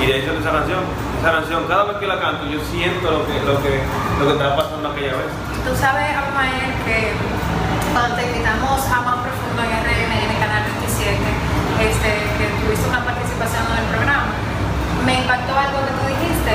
y 0.00 0.06
de 0.06 0.12
ahí 0.14 0.22
sale 0.24 0.40
esa 0.40 0.52
canción. 0.56 0.80
Esa 1.20 1.32
canción, 1.32 1.60
cada 1.68 1.84
vez 1.84 1.96
que 2.00 2.06
la 2.06 2.18
canto, 2.18 2.46
yo 2.48 2.58
siento 2.72 3.10
lo 3.10 3.26
que, 3.28 3.34
lo 3.44 3.60
que, 3.60 3.76
lo 4.18 4.22
que 4.26 4.32
estaba 4.32 4.56
pasando 4.56 4.88
aquella 4.88 5.20
vez. 5.20 5.28
Tú 5.68 5.70
sabes, 5.76 6.08
Abimael, 6.16 6.72
que 6.88 7.12
cuando 7.92 8.16
te 8.16 8.24
invitamos 8.26 8.80
a 8.88 8.96
más 9.04 9.16
profundo 9.20 9.60
en 9.62 9.70
RN, 9.84 10.10
en 10.16 10.30
el 10.32 10.38
canal 10.40 10.62
27, 10.80 11.12
este, 11.82 12.10
que 12.38 12.46
tuviste 12.62 12.86
una 12.88 13.02
participación 13.02 13.62
en 13.66 13.76
el 13.82 13.88
programa, 13.90 14.30
me 15.04 15.14
impactó 15.22 15.52
algo 15.58 15.78
que 15.82 15.92
tú 15.98 16.04
dijiste. 16.14 16.52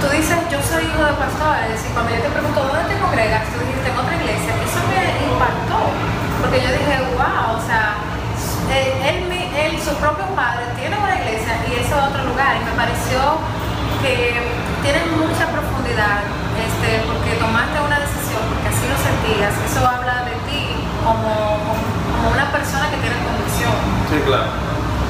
Tú 0.00 0.06
dices, 0.10 0.38
yo 0.50 0.58
soy 0.64 0.88
hijo 0.88 1.04
de 1.04 1.14
pastores, 1.14 1.78
y 1.78 1.88
cuando 1.94 2.10
yo 2.10 2.20
te 2.24 2.30
pregunto 2.32 2.58
dónde 2.58 2.90
te 2.90 2.96
congregas, 2.98 3.46
tú 3.54 3.62
dijiste 3.62 3.86
en 3.86 3.96
otra 3.96 4.14
iglesia. 4.16 4.50
Eso 4.64 4.80
me 4.90 5.02
impactó, 5.30 5.92
porque 6.42 6.58
yo 6.58 6.70
dije, 6.74 6.94
wow, 7.14 7.54
o 7.54 7.62
sea, 7.62 8.02
él, 8.72 9.30
él, 9.30 9.72
su 9.78 9.94
propio 10.00 10.26
padre, 10.34 10.64
tiene 10.80 10.96
una 10.96 11.14
iglesia 11.20 11.60
y 11.68 11.78
eso 11.78 11.92
es 11.92 12.02
otro 12.02 12.24
lugar. 12.24 12.56
Y 12.56 12.64
me 12.64 12.74
pareció 12.74 13.20
que 14.02 14.40
tiene 14.82 15.00
mucha 15.14 15.46
profundidad, 15.52 16.24
este, 16.56 17.04
porque 17.06 17.38
tomaste 17.38 17.76
una 17.78 18.00
decisión, 18.00 18.42
porque 18.48 18.68
así 18.72 18.84
lo 18.88 18.98
sentías. 18.98 19.54
Eso 19.68 19.86
habla 19.86 20.26
de 20.26 20.34
ti 20.48 20.72
como, 21.04 21.62
como, 21.62 21.84
como 22.16 22.26
una 22.32 22.50
persona 22.50 22.90
que 22.90 22.98
tiene 22.98 23.16
convicción. 23.22 23.74
Sí, 24.10 24.18
claro. 24.26 24.50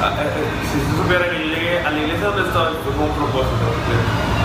Ah, 0.03 0.19
eh, 0.19 0.27
eh, 0.27 0.67
si 0.67 0.79
tú 0.83 1.03
supieras 1.03 1.31
que 1.31 1.39
yo 1.39 1.47
llegué 1.55 1.79
a 1.79 1.91
la 1.91 1.99
fue 2.53 2.93
con 2.93 3.09
un 3.09 3.17
propósito. 3.17 3.65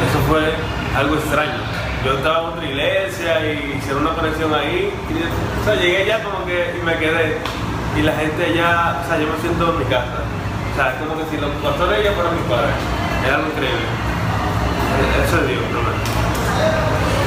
Eso 0.07 0.19
fue 0.31 0.55
algo 0.95 1.15
extraño. 1.15 1.59
Yo 2.05 2.15
estaba 2.15 2.39
en 2.39 2.45
otra 2.55 2.65
iglesia 2.65 3.31
y 3.51 3.75
hicieron 3.77 4.07
una 4.07 4.15
conexión 4.15 4.53
ahí. 4.53 4.93
O 5.59 5.65
sea, 5.65 5.75
llegué 5.75 6.05
ya 6.07 6.23
como 6.23 6.45
que 6.45 6.79
y 6.79 6.85
me 6.85 6.95
quedé. 6.95 7.39
Y 7.97 8.01
la 8.03 8.13
gente 8.13 8.53
ya, 8.55 9.03
o 9.03 9.07
sea, 9.07 9.19
yo 9.19 9.27
me 9.27 9.37
siento 9.43 9.75
en 9.75 9.79
mi 9.79 9.85
casa. 9.91 10.23
O 10.23 10.73
sea, 10.75 10.95
es 10.95 10.97
como 11.03 11.19
que 11.19 11.25
si 11.27 11.35
los 11.35 11.51
pastores 11.59 11.99
ya 11.99 12.13
fueran 12.13 12.31
mis 12.31 12.47
padres. 12.47 12.75
Es 13.27 13.31
algo 13.33 13.47
increíble. 13.51 13.87
Eso 15.27 15.35
es 15.43 15.47
Dios, 15.51 15.63
realmente. 15.67 16.07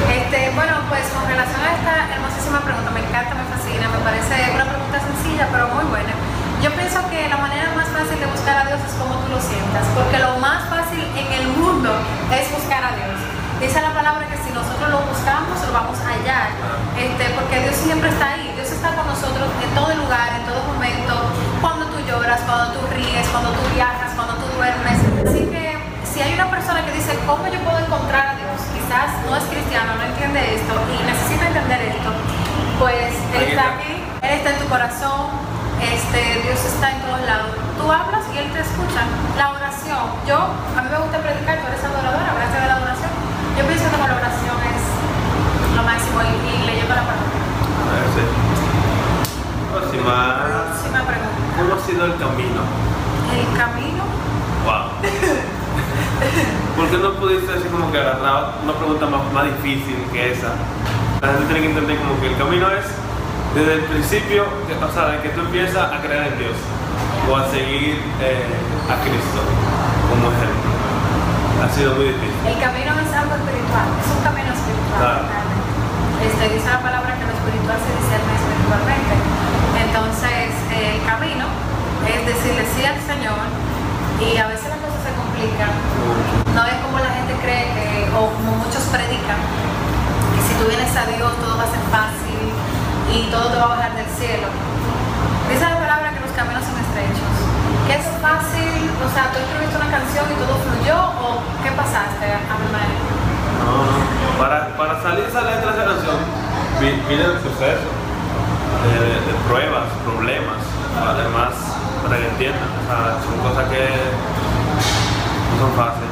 Este, 0.09 0.39
bueno, 0.57 0.73
pues 0.89 1.05
con 1.13 1.29
relación 1.29 1.61
a 1.61 1.71
esta 1.77 1.93
hermosísima 2.09 2.59
pregunta, 2.65 2.89
me 2.89 3.05
encanta, 3.05 3.37
me 3.37 3.45
fascina, 3.53 3.85
me 3.85 4.01
parece 4.01 4.33
una 4.55 4.65
pregunta 4.65 4.97
sencilla, 4.97 5.45
pero 5.51 5.69
muy 5.77 5.85
buena. 5.93 6.09
Yo 6.61 6.69
pienso 6.77 7.01
que 7.09 7.27
la 7.27 7.37
manera 7.37 7.73
más 7.75 7.89
fácil 7.89 8.19
de 8.19 8.25
buscar 8.29 8.53
a 8.53 8.65
Dios 8.69 8.77
es 8.85 8.93
como 8.93 9.17
tú 9.25 9.33
lo 9.33 9.41
sientas, 9.41 9.81
porque 9.97 10.19
lo 10.19 10.37
más 10.37 10.60
Dice 13.71 13.87
la 13.87 13.95
palabra 13.95 14.27
que 14.27 14.35
si 14.35 14.51
nosotros 14.51 14.83
lo 14.91 14.99
buscamos, 15.07 15.55
lo 15.63 15.71
vamos 15.71 15.95
a 16.03 16.11
hallar, 16.11 16.51
este, 16.99 17.23
porque 17.39 17.63
Dios 17.63 17.71
siempre 17.79 18.11
está 18.11 18.35
ahí, 18.35 18.51
Dios 18.51 18.67
está 18.67 18.91
con 18.99 19.07
nosotros 19.07 19.47
en 19.63 19.71
todo 19.71 19.95
lugar, 19.95 20.27
en 20.35 20.43
todo 20.43 20.59
momento, 20.75 21.15
cuando 21.63 21.87
tú 21.87 22.03
lloras, 22.03 22.43
cuando 22.43 22.75
tú 22.75 22.83
ríes, 22.91 23.23
cuando 23.31 23.55
tú 23.55 23.63
viajas, 23.71 24.11
cuando 24.19 24.35
tú 24.43 24.59
duermes. 24.59 24.99
Así 25.23 25.47
que 25.47 25.79
si 26.03 26.19
hay 26.19 26.35
una 26.35 26.51
persona 26.51 26.83
que 26.83 26.91
dice, 26.91 27.15
¿cómo 27.23 27.47
yo 27.47 27.63
puedo 27.63 27.79
encontrar 27.79 28.35
a 28.35 28.43
Dios? 28.43 28.59
Quizás 28.75 29.07
no 29.23 29.39
es 29.39 29.47
cristiano, 29.47 29.95
no 29.95 30.03
entiende 30.03 30.51
esto 30.51 30.75
y 30.91 31.07
necesita 31.07 31.47
entender 31.47 31.95
esto, 31.95 32.11
pues 32.75 33.15
Él 33.39 33.55
está 33.55 33.79
aquí, 33.79 34.03
Él 34.19 34.33
está 34.35 34.51
en 34.51 34.59
tu 34.59 34.67
corazón, 34.67 35.31
este, 35.79 36.43
Dios 36.43 36.59
está 36.59 36.91
en 36.91 36.99
todos 37.07 37.23
lados. 37.23 37.55
Tú 37.79 37.87
hablas 37.87 38.27
y 38.35 38.37
Él 38.37 38.51
te 38.51 38.67
escucha. 38.67 39.07
La 39.39 39.55
oración, 39.55 40.11
yo, 40.27 40.59
a 40.75 40.79
mí 40.83 40.89
me 40.91 40.99
gusta 40.99 41.23
predicar, 41.23 41.55
tú 41.63 41.71
eres 41.71 41.79
adoradora, 41.79 42.35
hablaste 42.35 42.59
de 42.59 42.67
la 42.67 42.75
adoración. 42.75 43.10
Yo 43.57 43.65
pienso 43.67 43.85
que 43.91 43.97
la 43.97 44.15
oración 44.15 44.57
es 44.71 44.83
lo 45.75 45.83
máximo 45.83 46.21
y, 46.21 46.65
leyendo 46.65 46.95
la 46.95 47.03
palabra. 47.03 47.27
A 47.27 47.93
ver, 47.95 48.07
sí. 48.15 48.23
Próxima. 49.71 50.15
Próxima 50.47 50.99
pregunta. 51.07 51.41
¿Cómo 51.57 51.75
ha 51.75 51.79
sido 51.85 52.05
el 52.05 52.15
camino? 52.17 52.61
El 53.31 53.57
camino 53.57 54.03
Wow. 54.65 55.01
¿Por 56.77 56.89
qué 56.89 56.97
no 56.97 57.13
pudiste 57.15 57.51
así 57.51 57.67
como 57.69 57.91
que 57.91 57.97
agarrar 57.97 58.55
una 58.63 58.73
pregunta 58.73 59.05
más, 59.07 59.21
más 59.33 59.45
difícil 59.45 59.97
que 60.11 60.33
esa? 60.33 60.53
La 61.21 61.29
gente 61.29 61.45
tiene 61.45 61.61
que 61.61 61.69
entender 61.69 61.97
como 61.97 62.19
que 62.21 62.27
el 62.27 62.37
camino 62.37 62.69
es 62.69 62.85
desde 63.55 63.73
el 63.73 63.81
principio, 63.81 64.45
que, 64.67 64.73
o 64.73 64.91
sea, 64.91 65.07
de 65.07 65.21
que 65.21 65.29
tú 65.29 65.41
empiezas 65.41 65.91
a 65.91 66.01
creer 66.01 66.33
en 66.33 66.39
Dios 66.39 66.55
o 67.29 67.35
a 67.35 67.49
seguir 67.49 68.01
eh, 68.21 68.45
a 68.89 68.95
Cristo 69.01 69.41
como 70.09 70.31
ejemplo. 70.31 70.70
Ha 71.61 71.69
sido 71.69 71.93
muy 71.93 72.09
difícil. 72.09 72.41
El 72.41 72.57
camino 72.57 72.91
es 72.97 73.11
algo 73.13 73.33
espiritual, 73.37 73.87
es 74.01 74.09
un 74.09 74.21
camino 74.25 74.49
espiritual. 74.49 74.97
Claro. 74.97 75.21
Este, 76.25 76.43
dice 76.57 76.69
la 76.73 76.81
palabra 76.81 77.13
que 77.21 77.25
lo 77.29 77.33
espiritual 77.37 77.77
se 77.77 77.91
discierne 78.01 78.33
espiritualmente. 78.33 79.13
Entonces, 79.77 80.49
eh, 80.73 80.97
el 80.97 81.01
camino 81.05 81.45
es 82.05 82.21
decirle 82.25 82.65
sí 82.65 82.81
al 82.81 82.97
Señor 83.05 83.45
y 84.21 84.37
a 84.37 84.49
veces 84.49 84.73
las 84.73 84.81
cosas 84.81 85.01
se 85.05 85.13
complican. 85.13 85.69
No 86.53 86.61
es 86.65 86.77
como 86.81 86.97
la 86.97 87.13
gente 87.17 87.33
cree 87.41 87.65
que, 87.77 88.09
o 88.13 88.29
como 88.29 88.61
muchos 88.61 88.85
predican, 88.93 89.41
que 90.33 90.41
si 90.45 90.53
tú 90.57 90.65
vienes 90.65 90.93
a 90.93 91.09
Dios 91.09 91.29
todo 91.41 91.57
va 91.57 91.65
a 91.65 91.73
ser 91.73 91.85
fácil 91.89 92.41
y 93.09 93.29
todo 93.33 93.49
te 93.49 93.57
va 93.57 93.65
a 93.65 93.73
bajar 93.77 93.93
del 93.97 94.09
cielo. 94.13 94.49
Dice 95.49 95.65
la 95.65 95.77
palabra 95.77 96.13
que 96.13 96.21
los 96.21 96.33
caminos 96.37 96.61
son 96.65 96.77
estrechos. 96.77 97.33
Que 97.80 97.80
es 97.97 98.05
fácil, 98.21 98.71
o 99.03 99.09
sea, 99.13 99.31
tú 99.31 99.37
escribiste 99.39 99.75
una 99.75 99.89
canción 99.91 100.25
y 100.31 100.35
todo 100.39 100.53
fluyó, 100.63 100.97
o 101.19 101.43
qué 101.63 101.71
pasaste 101.75 102.25
a 102.25 102.53
mi 102.61 102.67
madre? 102.71 102.93
No, 103.61 103.85
no. 103.85 103.95
Para, 104.39 104.73
para 104.77 105.01
salir 105.01 105.25
esa 105.25 105.41
letra 105.41 105.71
de 105.71 105.77
esa 105.77 105.85
canción, 105.85 106.17
vi- 106.81 106.97
viene 107.07 107.23
el 107.25 107.37
proceso 107.43 107.87
de, 107.87 108.93
de- 108.97 109.21
de 109.27 109.33
pruebas, 109.47 109.85
problemas, 110.05 110.61
además 110.97 111.53
para 112.01 112.17
que 112.17 112.27
entiendan. 112.33 112.65
O 112.65 112.83
sea, 112.89 113.21
son 113.21 113.35
cosas 113.45 113.65
que 113.69 113.83
no 113.85 115.55
son 115.61 115.71
fáciles. 115.77 116.11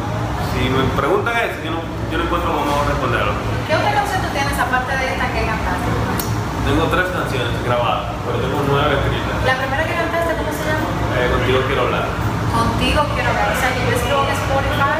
Si 0.54 0.60
me 0.70 0.84
preguntan 0.94 1.34
eso, 1.38 1.58
yo 1.66 1.72
no, 1.74 1.82
yo 2.12 2.16
no 2.20 2.24
encuentro 2.30 2.50
cómo 2.54 2.72
responderlo. 2.86 3.34
¿Qué 3.66 3.74
otra 3.74 3.92
canción 3.98 4.20
tú 4.22 4.30
tienes 4.36 4.58
aparte 4.60 4.92
de 4.98 5.06
esta 5.16 5.26
que 5.34 5.42
cantaste? 5.48 5.90
Tengo 6.70 6.84
tres 6.94 7.08
canciones 7.10 7.54
grabadas, 7.66 8.14
pero 8.28 8.38
tengo 8.46 8.60
nueve 8.70 8.94
escritas. 9.02 9.38
La 9.48 9.56
primera 9.58 9.82
que 9.90 9.96
Eh, 11.20 11.28
contigo 11.32 11.60
quiero 11.68 11.82
hablar. 11.84 12.06
Contigo 12.56 13.02
quiero 13.14 13.30
hablar. 13.30 13.48
O 13.52 13.58
sea, 13.60 13.70
que 13.76 13.82
yo 13.84 13.92
escribo 13.98 14.24
en 14.24 14.32
Spotify, 14.40 14.98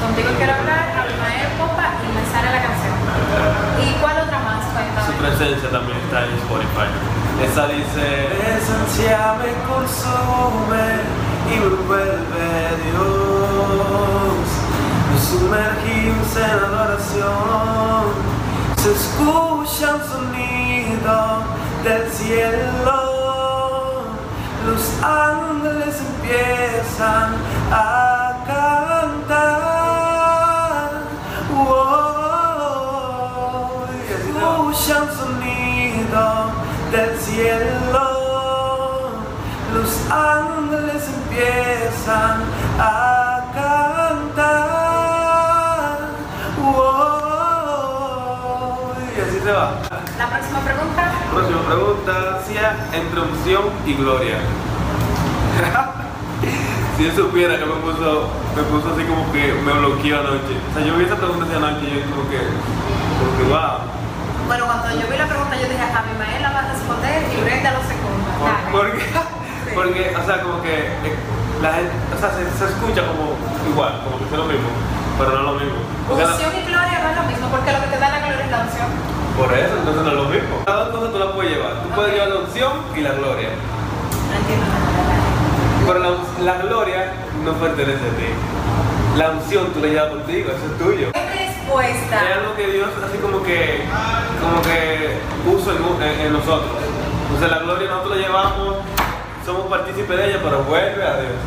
contigo 0.00 0.30
quiero 0.38 0.52
hablar, 0.54 0.84
Abimael 0.94 1.50
Popa 1.58 1.86
y 2.02 2.08
me 2.14 2.22
sale 2.30 2.48
la 2.54 2.60
canción. 2.62 2.94
¿Y 3.82 3.86
cuál 4.00 4.16
otra 4.22 4.38
más? 4.46 4.62
Su 4.64 4.70
Cuéntame. 4.72 5.18
presencia 5.18 5.68
también 5.70 5.98
está 5.98 6.24
en 6.24 6.32
Spotify. 6.38 6.88
Esa 7.42 7.66
dice, 7.68 8.06
esencia 8.56 9.34
me 9.42 9.50
consume 9.68 10.86
y 11.50 11.54
me 11.58 11.66
envuelve 11.66 12.48
Dios. 12.86 14.46
Me 15.10 15.18
sumergimos 15.20 16.30
en 16.36 16.58
adoración. 16.64 18.04
Se 18.78 18.92
escucha 18.92 19.94
un 19.96 20.02
sonido 20.10 21.42
del 21.84 22.10
cielo. 22.10 23.05
Empiezan 26.26 27.34
a 27.70 28.34
cantar. 28.46 29.36
Wow. 31.54 32.26
Escucha 34.10 35.02
un 35.02 35.10
sonido 35.16 36.24
del 36.90 37.12
cielo. 37.18 38.06
Los 39.74 39.90
ángeles 40.10 41.02
empiezan 41.14 42.36
a 42.78 43.44
cantar. 43.54 44.66
Wow. 46.60 47.86
Y 49.16 49.20
así 49.20 49.38
se 49.44 49.52
va. 49.52 49.68
La 50.18 50.26
próxima 50.28 50.60
pregunta. 50.60 51.02
Próxima 51.32 51.62
pregunta, 51.62 52.12
Cia, 52.46 52.70
entre 52.92 53.20
unción 53.20 53.64
y 53.86 53.94
gloria. 53.94 54.38
si 56.96 57.04
él 57.06 57.12
supiera 57.14 57.58
que 57.58 57.66
me 57.66 57.76
puso, 57.84 58.28
me 58.56 58.62
puso 58.64 58.86
así 58.94 59.04
como 59.04 59.30
que 59.32 59.52
me 59.52 59.72
bloqueó 59.72 60.20
anoche. 60.20 60.54
O 60.56 60.70
sea, 60.74 60.82
yo 60.84 60.96
vi 60.96 61.04
esa 61.04 61.16
pregunta 61.16 61.44
esa 61.46 61.56
anoche 61.58 61.84
y 61.84 61.92
yo 61.92 62.00
como 62.10 62.24
que, 62.30 62.38
como 62.40 63.30
que 63.36 63.44
wow. 63.52 63.76
Bueno, 64.46 64.64
cuando 64.66 64.86
yo 64.94 65.06
vi 65.10 65.16
la 65.18 65.26
pregunta, 65.26 65.52
yo 65.58 65.66
dije, 65.68 65.82
Abimael 65.82 66.40
la 66.42 66.50
va 66.54 66.60
a 66.64 66.68
responder 66.72 67.18
y 67.28 67.36
Brenda 67.42 67.70
lo 67.74 67.82
secunda. 67.82 68.30
Por- 68.38 68.48
Dale. 68.48 68.70
Porque, 68.72 69.02
porque, 69.76 70.02
o 70.16 70.22
sea, 70.24 70.34
como 70.42 70.62
que 70.62 70.74
eh, 71.04 71.14
la 71.60 71.70
gente, 71.74 71.92
o 72.14 72.18
sea, 72.18 72.30
se, 72.32 72.40
se 72.54 72.64
escucha 72.70 73.02
como 73.10 73.34
igual, 73.68 73.92
como 74.06 74.16
que 74.22 74.24
es 74.30 74.38
lo 74.38 74.46
mismo, 74.46 74.70
pero 75.18 75.28
no 75.34 75.38
es 75.42 75.46
lo 75.50 75.54
mismo. 75.60 75.78
Porque 76.08 76.22
la- 76.24 76.32
Unción 76.32 76.52
y 76.56 76.62
gloria 76.64 76.96
no 77.02 77.08
es 77.12 77.16
lo 77.20 77.24
mismo, 77.28 77.44
porque 77.50 77.70
lo 77.74 77.80
que 77.82 77.88
te 77.92 77.98
da 77.98 78.08
la 78.08 78.18
gloria 78.24 78.44
es 78.46 78.50
la 78.54 78.60
unción. 78.64 78.88
por 79.36 79.50
eso, 79.52 79.74
entonces 79.82 80.02
no 80.06 80.10
es 80.14 80.18
lo 80.22 80.28
mismo. 80.32 80.54
Cada 80.64 80.78
dos 80.86 80.90
cosas 80.96 81.08
tú 81.12 81.18
las 81.18 81.30
puedes 81.36 81.50
llevar. 81.52 81.72
Tú 81.82 81.88
puedes 81.92 82.10
llevar 82.14 82.28
la 82.30 82.38
unción 82.46 82.72
y 82.94 83.00
la 83.04 83.12
gloria. 83.18 83.50
No 83.52 84.34
entiendo 84.38 84.64
nada. 84.70 85.15
Pero 85.86 85.98
la, 86.00 86.10
la 86.42 86.58
gloria 86.62 87.12
no 87.44 87.52
pertenece 87.54 88.02
a 88.02 88.14
ti. 88.18 88.28
La 89.16 89.30
unción 89.30 89.72
tú 89.72 89.80
la 89.80 89.88
llevas 89.88 90.08
contigo, 90.10 90.50
eso 90.50 90.66
es 90.66 90.78
tuyo. 90.78 91.12
¿Qué 91.12 91.24
respuesta? 91.48 92.16
Es 92.30 92.36
algo 92.36 92.54
que 92.56 92.66
Dios 92.68 92.88
así 93.06 93.18
como 93.18 93.42
que, 93.42 93.84
como 94.42 94.60
que 94.62 95.16
puso 95.44 95.70
en, 95.72 96.02
en- 96.02 96.20
en 96.26 96.32
nosotros. 96.32 96.72
Entonces 97.26 97.50
la 97.50 97.58
gloria 97.60 97.88
nosotros 97.88 98.16
la 98.18 98.22
llevamos, 98.26 98.76
somos 99.44 99.66
partícipes 99.68 100.16
de 100.18 100.28
ella, 100.30 100.40
pero 100.42 100.62
vuelve 100.64 101.02
a 101.02 101.16
Dios. 101.20 101.38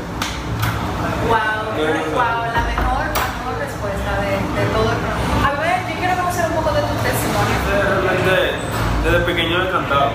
Wow, 1.28 1.78
wow, 2.16 2.42
la 2.48 2.64
mejor, 2.64 3.06
la 3.12 3.26
mejor 3.28 3.54
respuesta 3.60 4.12
de, 4.24 4.32
de 4.40 4.66
todo 4.74 4.90
el 4.90 4.98
programa. 4.98 5.48
A 5.48 5.52
ver, 5.62 5.78
yo 5.94 5.96
quiero 6.00 6.16
conocer 6.16 6.46
un 6.50 6.56
poco 6.58 6.72
de 6.74 6.82
tu 6.82 6.96
testimonio. 7.06 7.56
Realmente, 7.70 8.36
desde 9.04 9.20
pequeño 9.30 9.64
he 9.64 9.70
cantado. 9.70 10.12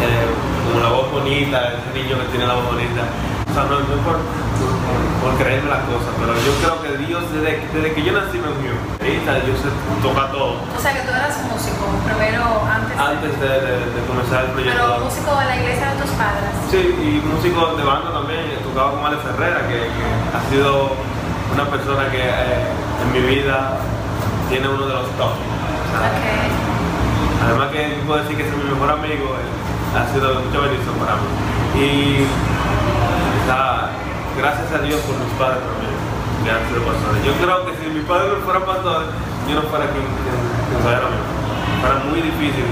Eh, 0.00 0.28
como 0.68 0.80
la 0.84 0.90
voz 0.90 1.10
bonita, 1.10 1.74
ese 1.74 1.90
niño 1.96 2.18
que 2.20 2.26
tiene 2.30 2.46
la 2.46 2.54
voz 2.54 2.66
bonita. 2.70 3.02
O 3.50 3.52
sea, 3.54 3.64
no, 3.64 3.80
no 3.82 3.94
es 3.98 4.02
por, 4.06 4.16
por, 4.20 4.70
por 5.24 5.32
creerme 5.42 5.66
las 5.70 5.82
cosas, 5.90 6.12
pero 6.20 6.30
yo 6.38 6.52
creo 6.62 6.76
que 6.84 6.90
Dios, 7.08 7.22
desde, 7.32 7.58
desde 7.74 7.88
que 7.94 8.02
yo 8.04 8.12
nací, 8.12 8.38
me 8.38 8.48
unió. 8.52 8.74
Dios 9.02 9.58
se 9.60 9.70
toca 10.04 10.30
todo. 10.30 10.60
O 10.76 10.80
sea, 10.80 10.92
que 10.94 11.00
tú 11.02 11.10
eras 11.12 11.34
músico, 11.50 11.84
primero 12.04 12.44
antes. 12.68 12.94
Antes 12.96 13.32
de, 13.40 13.48
de- 13.48 13.86
de 13.96 14.00
comenzar 14.06 14.44
el 14.44 14.50
proyecto. 14.52 14.78
Pero 14.78 15.04
músico 15.04 15.30
de 15.40 15.44
la 15.46 15.56
iglesia 15.56 15.86
de 15.92 15.96
tus 16.02 16.10
padres. 16.14 16.52
Sí, 16.70 16.78
y 16.78 17.10
músico 17.26 17.74
de 17.76 17.84
banda 17.84 18.12
también, 18.12 18.40
he 18.52 18.60
tocado 18.62 18.94
con 18.96 19.04
Alex 19.04 19.22
Herrera, 19.24 19.66
que, 19.68 19.88
que 19.90 20.04
ha 20.36 20.40
sido 20.50 20.92
una 21.52 21.64
persona 21.66 22.08
que 22.12 22.20
eh, 22.22 22.68
en 23.02 23.08
mi 23.12 23.20
vida 23.26 23.80
tiene 24.48 24.68
uno 24.68 24.86
de 24.86 24.94
los 24.94 25.08
top. 25.16 25.32
O 25.34 25.98
sea. 25.98 26.12
Además 27.48 27.68
que 27.72 28.00
puedo 28.06 28.20
decir 28.22 28.36
que 28.36 28.44
es 28.48 28.52
mi 28.56 28.64
mejor 28.70 28.90
amigo, 28.90 29.36
eh, 29.36 29.46
ha 29.96 30.12
sido 30.12 30.40
mucha 30.40 30.58
bendición 30.60 30.94
para 31.00 31.16
mí. 31.16 31.28
Y 31.78 32.26
gracias 34.38 34.70
a 34.70 34.78
Dios 34.86 35.00
por 35.02 35.18
mis 35.18 35.34
padres 35.34 35.58
también, 35.66 35.98
que 36.46 36.50
han 36.50 36.62
sido 36.70 36.86
pastores. 36.86 37.18
Yo 37.26 37.34
creo 37.42 37.66
que 37.66 37.72
si 37.74 37.90
mis 37.90 38.06
padres 38.06 38.38
no 38.38 38.38
fueran 38.46 38.62
pastores, 38.62 39.10
yo 39.50 39.54
no 39.58 39.62
fuera 39.66 39.90
quien, 39.90 40.06
soy. 40.06 40.94
Fuera 41.82 41.98
muy 42.06 42.22
difícil 42.22 42.62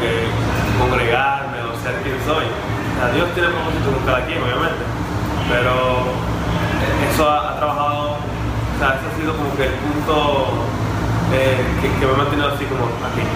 congregarme 0.79 1.59
o 1.66 1.74
ser 1.83 1.98
quien 2.07 2.18
soy. 2.22 2.46
O 2.46 3.05
Dios 3.14 3.26
tiene 3.35 3.50
propósito 3.50 3.98
con 3.98 4.05
cada 4.07 4.22
quien, 4.26 4.38
obviamente. 4.38 4.85
Pero 5.50 5.74
eso 7.11 7.22
ha, 7.26 7.59
trabajado, 7.59 8.14
o 8.14 8.76
sea, 8.79 9.02
ese 9.02 9.07
ha 9.11 9.14
sido 9.18 9.35
como 9.35 9.50
que 9.59 9.66
el 9.66 9.76
punto 9.83 10.70
eh, 11.35 11.59
que, 11.83 11.87
que 11.98 12.07
me 12.07 12.12
ha 12.14 12.16
mantenido 12.16 12.48
así 12.55 12.64
como 12.66 12.87
aquí. 13.02 13.26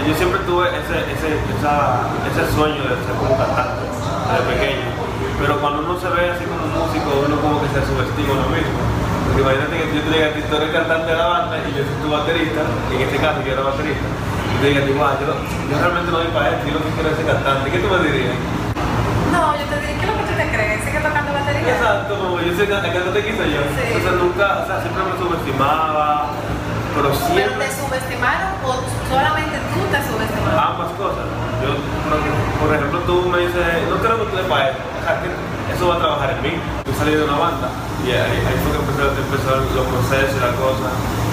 Eh, 0.00 0.08
yo 0.08 0.14
siempre 0.16 0.40
tuve 0.48 0.68
ese, 0.72 0.96
ese, 1.12 1.28
esa- 1.60 2.08
ese 2.24 2.42
sueño 2.56 2.80
de 2.88 2.96
ser 3.04 3.14
como 3.20 3.36
cantante 3.36 3.84
desde 3.84 4.42
pequeño, 4.48 4.88
pero 5.40 5.60
cuando 5.60 5.84
uno 5.84 5.98
se 6.00 6.08
ve 6.08 6.30
así 6.32 6.44
como 6.48 6.64
músico, 6.72 7.08
uno 7.28 7.36
como 7.44 7.60
que 7.60 7.68
se 7.68 7.80
subestima 7.84 8.32
uno 8.32 8.48
mismo. 8.48 8.80
Porque 9.28 9.42
imagínate 9.44 9.74
que 9.76 9.84
yo 9.92 10.02
te 10.02 10.10
diga 10.10 10.28
que 10.34 10.42
tú 10.48 10.52
eres 10.56 10.70
cantante 10.72 11.08
de 11.12 11.18
la 11.18 11.26
banda 11.26 11.54
y 11.60 11.70
yo 11.76 11.82
soy 11.84 11.98
tu 12.00 12.08
baterista, 12.08 12.60
en 12.64 13.00
este 13.04 13.18
caso 13.20 13.38
yo 13.44 13.52
era 13.52 13.62
baterista, 13.62 14.06
y 14.08 14.54
te 14.60 14.66
diga, 14.72 14.80
igual, 14.88 15.14
yo, 15.20 15.28
yo 15.36 15.74
realmente 15.76 16.08
no 16.10 16.18
doy 16.18 16.30
para 16.32 16.48
esto, 16.56 16.64
yo 16.66 16.74
lo 16.78 16.82
que 16.84 16.90
quiero 16.96 17.08
es 17.10 17.16
ser 17.20 17.26
cantante. 17.28 17.64
¿Qué 17.70 17.78
tú 17.78 17.88
me 17.92 17.98
dirías? 18.00 18.36
No, 19.34 19.42
yo 19.58 19.64
te 19.68 19.76
diré, 19.84 19.92
¿qué 20.00 20.04
es 20.06 20.10
lo 20.10 20.16
que 20.16 20.26
tú 20.30 20.34
te 20.40 20.46
crees? 20.48 20.78
¿Sigue 20.86 21.00
tocando 21.04 21.30
batería? 21.36 21.70
Exacto, 21.76 22.10
como 22.16 22.40
yo 22.40 22.50
soy 22.56 22.64
el 22.64 22.72
cantante 22.72 23.18
que 23.20 23.30
hice 23.36 23.44
yo. 23.52 23.60
Sí. 23.76 23.84
Entonces 24.00 24.14
nunca, 24.16 24.46
o 24.62 24.66
sea, 24.66 24.76
siempre 24.80 25.02
me 25.04 25.14
subestimaba, 25.20 26.32
pero 26.94 27.08
¿Pero 27.10 27.14
siempre... 27.30 27.66
te 27.66 27.74
subestimaron 27.74 28.50
o 28.66 28.70
solamente 29.06 29.49
te 29.90 29.98
subestimaron? 30.06 30.58
Ambas 30.58 30.90
cosas. 30.94 31.26
Yo, 31.62 31.70
por 32.62 32.70
ejemplo, 32.74 32.98
tú 33.04 33.28
me 33.28 33.38
dices, 33.44 33.66
no 33.90 33.96
creo 33.98 34.16
que 34.22 34.26
tú 34.30 34.36
le. 34.36 34.42
O 34.46 35.02
sea, 35.02 35.20
que 35.20 35.28
eso 35.74 35.88
va 35.88 35.94
a 35.96 35.98
trabajar 35.98 36.30
en 36.36 36.40
mí. 36.42 36.52
Yo 36.86 36.92
salí 36.94 37.14
de 37.14 37.24
una 37.24 37.36
banda 37.38 37.68
y 38.06 38.10
ahí, 38.10 38.38
ahí 38.46 38.56
fue 38.62 38.72
que 38.72 38.80
empezó 39.20 39.50
los 39.56 39.86
procesos 39.86 40.36
y 40.36 40.40
la 40.40 40.52
cosa. 40.56 40.88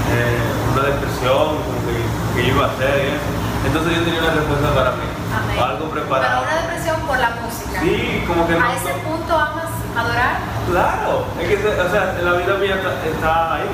Eh, 0.07 0.39
una 0.73 0.83
depresión, 0.87 1.59
como 1.61 1.79
que, 1.83 1.95
que 2.35 2.47
iba 2.47 2.65
a 2.65 2.69
hacer 2.71 2.95
y 3.03 3.07
eso. 3.15 3.29
Entonces 3.67 3.89
yo 3.97 4.01
tenía 4.07 4.21
una 4.23 4.33
respuesta 4.33 4.69
para 4.73 4.91
mí. 4.95 5.07
Amén. 5.27 5.57
Algo 5.59 5.89
Pero 5.91 6.05
preparado. 6.07 6.43
una 6.47 6.55
depresión 6.63 6.97
por 7.03 7.17
la 7.19 7.29
música. 7.43 7.77
Sí, 7.81 8.23
como 8.27 8.47
que 8.47 8.53
no. 8.55 8.63
¿A 8.63 8.73
ese 8.73 8.93
punto 9.03 9.31
amas 9.35 9.71
adorar? 9.97 10.33
Claro, 10.71 11.25
es 11.39 11.45
que 11.47 11.55
o 11.67 11.89
sea, 11.91 12.15
la 12.23 12.33
vida 12.39 12.53
mía 12.59 12.75
está, 12.75 12.91
está 13.03 13.55
ahí 13.55 13.69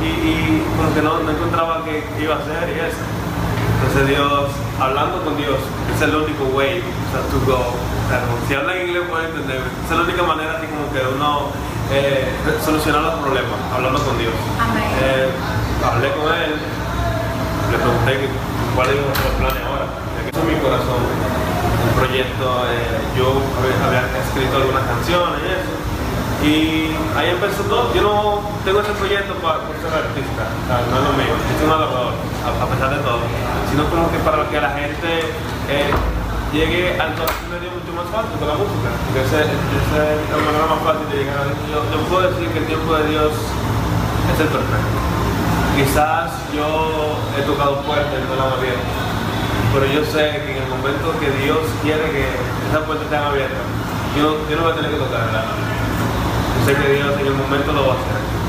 y, 0.00 0.06
y 0.06 0.64
como 0.76 0.94
que 0.94 1.02
no, 1.02 1.18
no 1.20 1.30
encontraba 1.30 1.84
qué 1.84 2.04
iba 2.20 2.34
a 2.36 2.38
hacer 2.38 2.68
y 2.68 2.80
eso. 2.80 3.04
Entonces 3.84 4.16
Dios, 4.16 4.48
hablando 4.80 5.22
con 5.24 5.36
Dios, 5.36 5.60
es 5.94 6.00
el 6.00 6.16
único 6.16 6.44
way, 6.56 6.80
o 6.80 7.08
sea, 7.12 7.20
to 7.28 7.36
go. 7.44 7.60
O 7.68 8.08
sea, 8.08 8.24
si 8.48 8.54
hablan 8.54 8.80
inglés 8.80 9.04
pueden 9.10 9.28
entender. 9.28 9.60
Es 9.60 9.90
la 9.92 10.02
única 10.02 10.22
manera 10.24 10.56
así 10.56 10.66
como 10.72 10.88
que 10.88 11.04
uno 11.04 11.52
eh, 11.92 12.32
solucionar 12.64 13.02
los 13.02 13.14
problemas, 13.20 13.60
hablando 13.76 14.00
con 14.00 14.16
Dios. 14.16 14.32
Amén. 14.56 14.88
Eh, 15.04 15.28
hablé 15.84 16.08
con 16.16 16.32
él, 16.32 16.56
le 16.56 17.76
pregunté 17.76 18.24
cuál 18.72 18.88
ser 18.88 18.96
el 18.96 19.36
plan 19.36 19.52
ahora. 19.68 19.86
Eso 20.32 20.40
es 20.40 20.48
mi 20.48 20.56
corazón, 20.64 21.04
el 21.04 21.92
proyecto. 21.92 22.44
eh, 22.72 23.04
yo 23.20 23.36
había, 23.84 24.08
escrito 24.16 24.56
algunas 24.64 24.84
canciones 24.88 25.44
y 25.44 25.48
eso. 25.60 25.74
Y 26.40 26.56
ahí 27.16 27.30
empezó 27.36 27.62
todo. 27.68 27.92
Yo 27.92 28.00
no 28.00 28.40
tengo 28.64 28.80
ese 28.80 28.92
proyecto 28.96 29.34
para, 29.44 29.53
artista, 29.92 30.44
no 30.88 30.94
es 30.96 31.04
lo 31.04 31.12
mío. 31.18 31.34
Soy 31.58 31.66
un 31.66 31.72
adorador, 31.72 32.14
a, 32.44 32.66
pesar 32.70 32.90
de 32.94 33.00
todo. 33.04 33.20
Sino 33.68 33.84
como 33.90 34.08
que 34.08 34.18
para 34.24 34.48
que 34.48 34.60
la 34.60 34.72
gente 34.72 35.10
eh, 35.68 35.90
llegue 36.52 36.96
al 36.96 37.12
corazón 37.18 37.50
de 37.50 37.58
Dios 37.60 37.72
mucho 37.74 37.92
más 37.92 38.08
fácil 38.08 38.38
con 38.38 38.48
la 38.48 38.56
música. 38.56 38.88
Porque 39.04 39.20
ese 39.26 39.44
es 39.44 40.28
la 40.30 40.38
manera 40.40 40.66
más 40.70 40.80
fácil 40.80 41.04
de 41.10 41.16
llegar 41.20 41.36
a 41.42 41.44
Dios. 41.50 41.58
Yo, 41.68 41.78
yo 41.82 41.98
puedo 42.08 42.22
decir 42.30 42.48
que 42.54 42.58
el 42.62 42.68
tiempo 42.70 42.94
de 42.94 43.04
Dios 43.10 43.32
es 43.34 44.38
el 44.40 44.48
perfecto. 44.48 44.96
Quizás 45.74 46.30
yo 46.54 47.18
he 47.34 47.42
tocado 47.42 47.82
puertas 47.82 48.14
y 48.14 48.24
no 48.30 48.38
han 48.38 48.54
abierto. 48.54 48.88
Pero 49.74 49.84
yo 49.90 50.00
sé 50.06 50.38
que 50.46 50.54
en 50.54 50.62
el 50.62 50.70
momento 50.70 51.10
que 51.18 51.28
Dios 51.42 51.58
quiere 51.82 52.06
que 52.14 52.30
esas 52.70 52.86
puertas 52.86 53.10
estén 53.10 53.26
abiertas, 53.26 53.66
yo, 54.14 54.38
yo 54.46 54.54
no 54.54 54.62
voy 54.62 54.72
a 54.72 54.76
tener 54.78 54.90
que 54.94 55.02
tocarlas. 55.02 55.44
Yo 55.50 56.60
sé 56.62 56.78
que 56.78 56.94
Dios 56.94 57.10
en 57.18 57.26
el 57.26 57.34
momento 57.34 57.72
lo 57.74 57.90
va 57.90 57.94
a 57.94 57.98
hacer. 57.98 58.43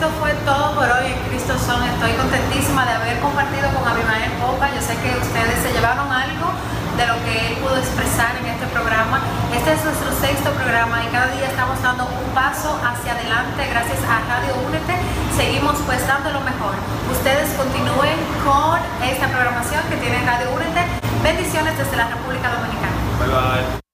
Esto 0.00 0.16
fue 0.16 0.32
todo 0.48 0.72
por 0.80 0.88
hoy 0.88 1.12
en 1.12 1.20
Cristo 1.28 1.52
Son. 1.60 1.76
Estoy 1.84 2.16
contentísima 2.16 2.88
de 2.88 2.92
haber 2.96 3.20
compartido 3.20 3.68
con 3.76 3.84
Abimael 3.84 4.32
Popa. 4.40 4.72
Yo 4.72 4.80
sé 4.80 4.96
que 4.96 5.12
ustedes 5.12 5.60
se 5.60 5.76
llevaron 5.76 6.08
algo 6.08 6.56
de 6.96 7.04
lo 7.04 7.20
que 7.20 7.52
él 7.52 7.60
pudo 7.60 7.76
expresar 7.76 8.32
en 8.40 8.48
este 8.48 8.64
programa. 8.72 9.20
Este 9.52 9.76
es 9.76 9.84
nuestro 9.84 10.08
sexto 10.16 10.56
programa 10.56 11.04
y 11.04 11.12
cada 11.12 11.28
día 11.36 11.52
estamos 11.52 11.76
dando 11.84 12.08
un 12.08 12.32
paso 12.32 12.80
hacia 12.80 13.12
adelante 13.12 13.60
gracias 13.68 14.00
a 14.08 14.24
Radio 14.24 14.56
Únete. 14.64 14.96
Seguimos 15.36 15.76
pues 15.84 16.00
dando 16.08 16.32
lo 16.32 16.40
mejor. 16.48 16.72
Ustedes 17.12 17.52
continúen 17.60 18.16
con 18.40 18.80
esta 19.04 19.28
programación 19.28 19.84
que 19.92 20.00
tiene 20.00 20.24
Radio 20.24 20.48
Únete. 20.48 20.80
Bendiciones 21.20 21.76
desde 21.76 22.00
la 22.00 22.08
República 22.08 22.48
Dominicana. 22.48 22.96
Bye 23.20 23.28
bye. 23.28 23.89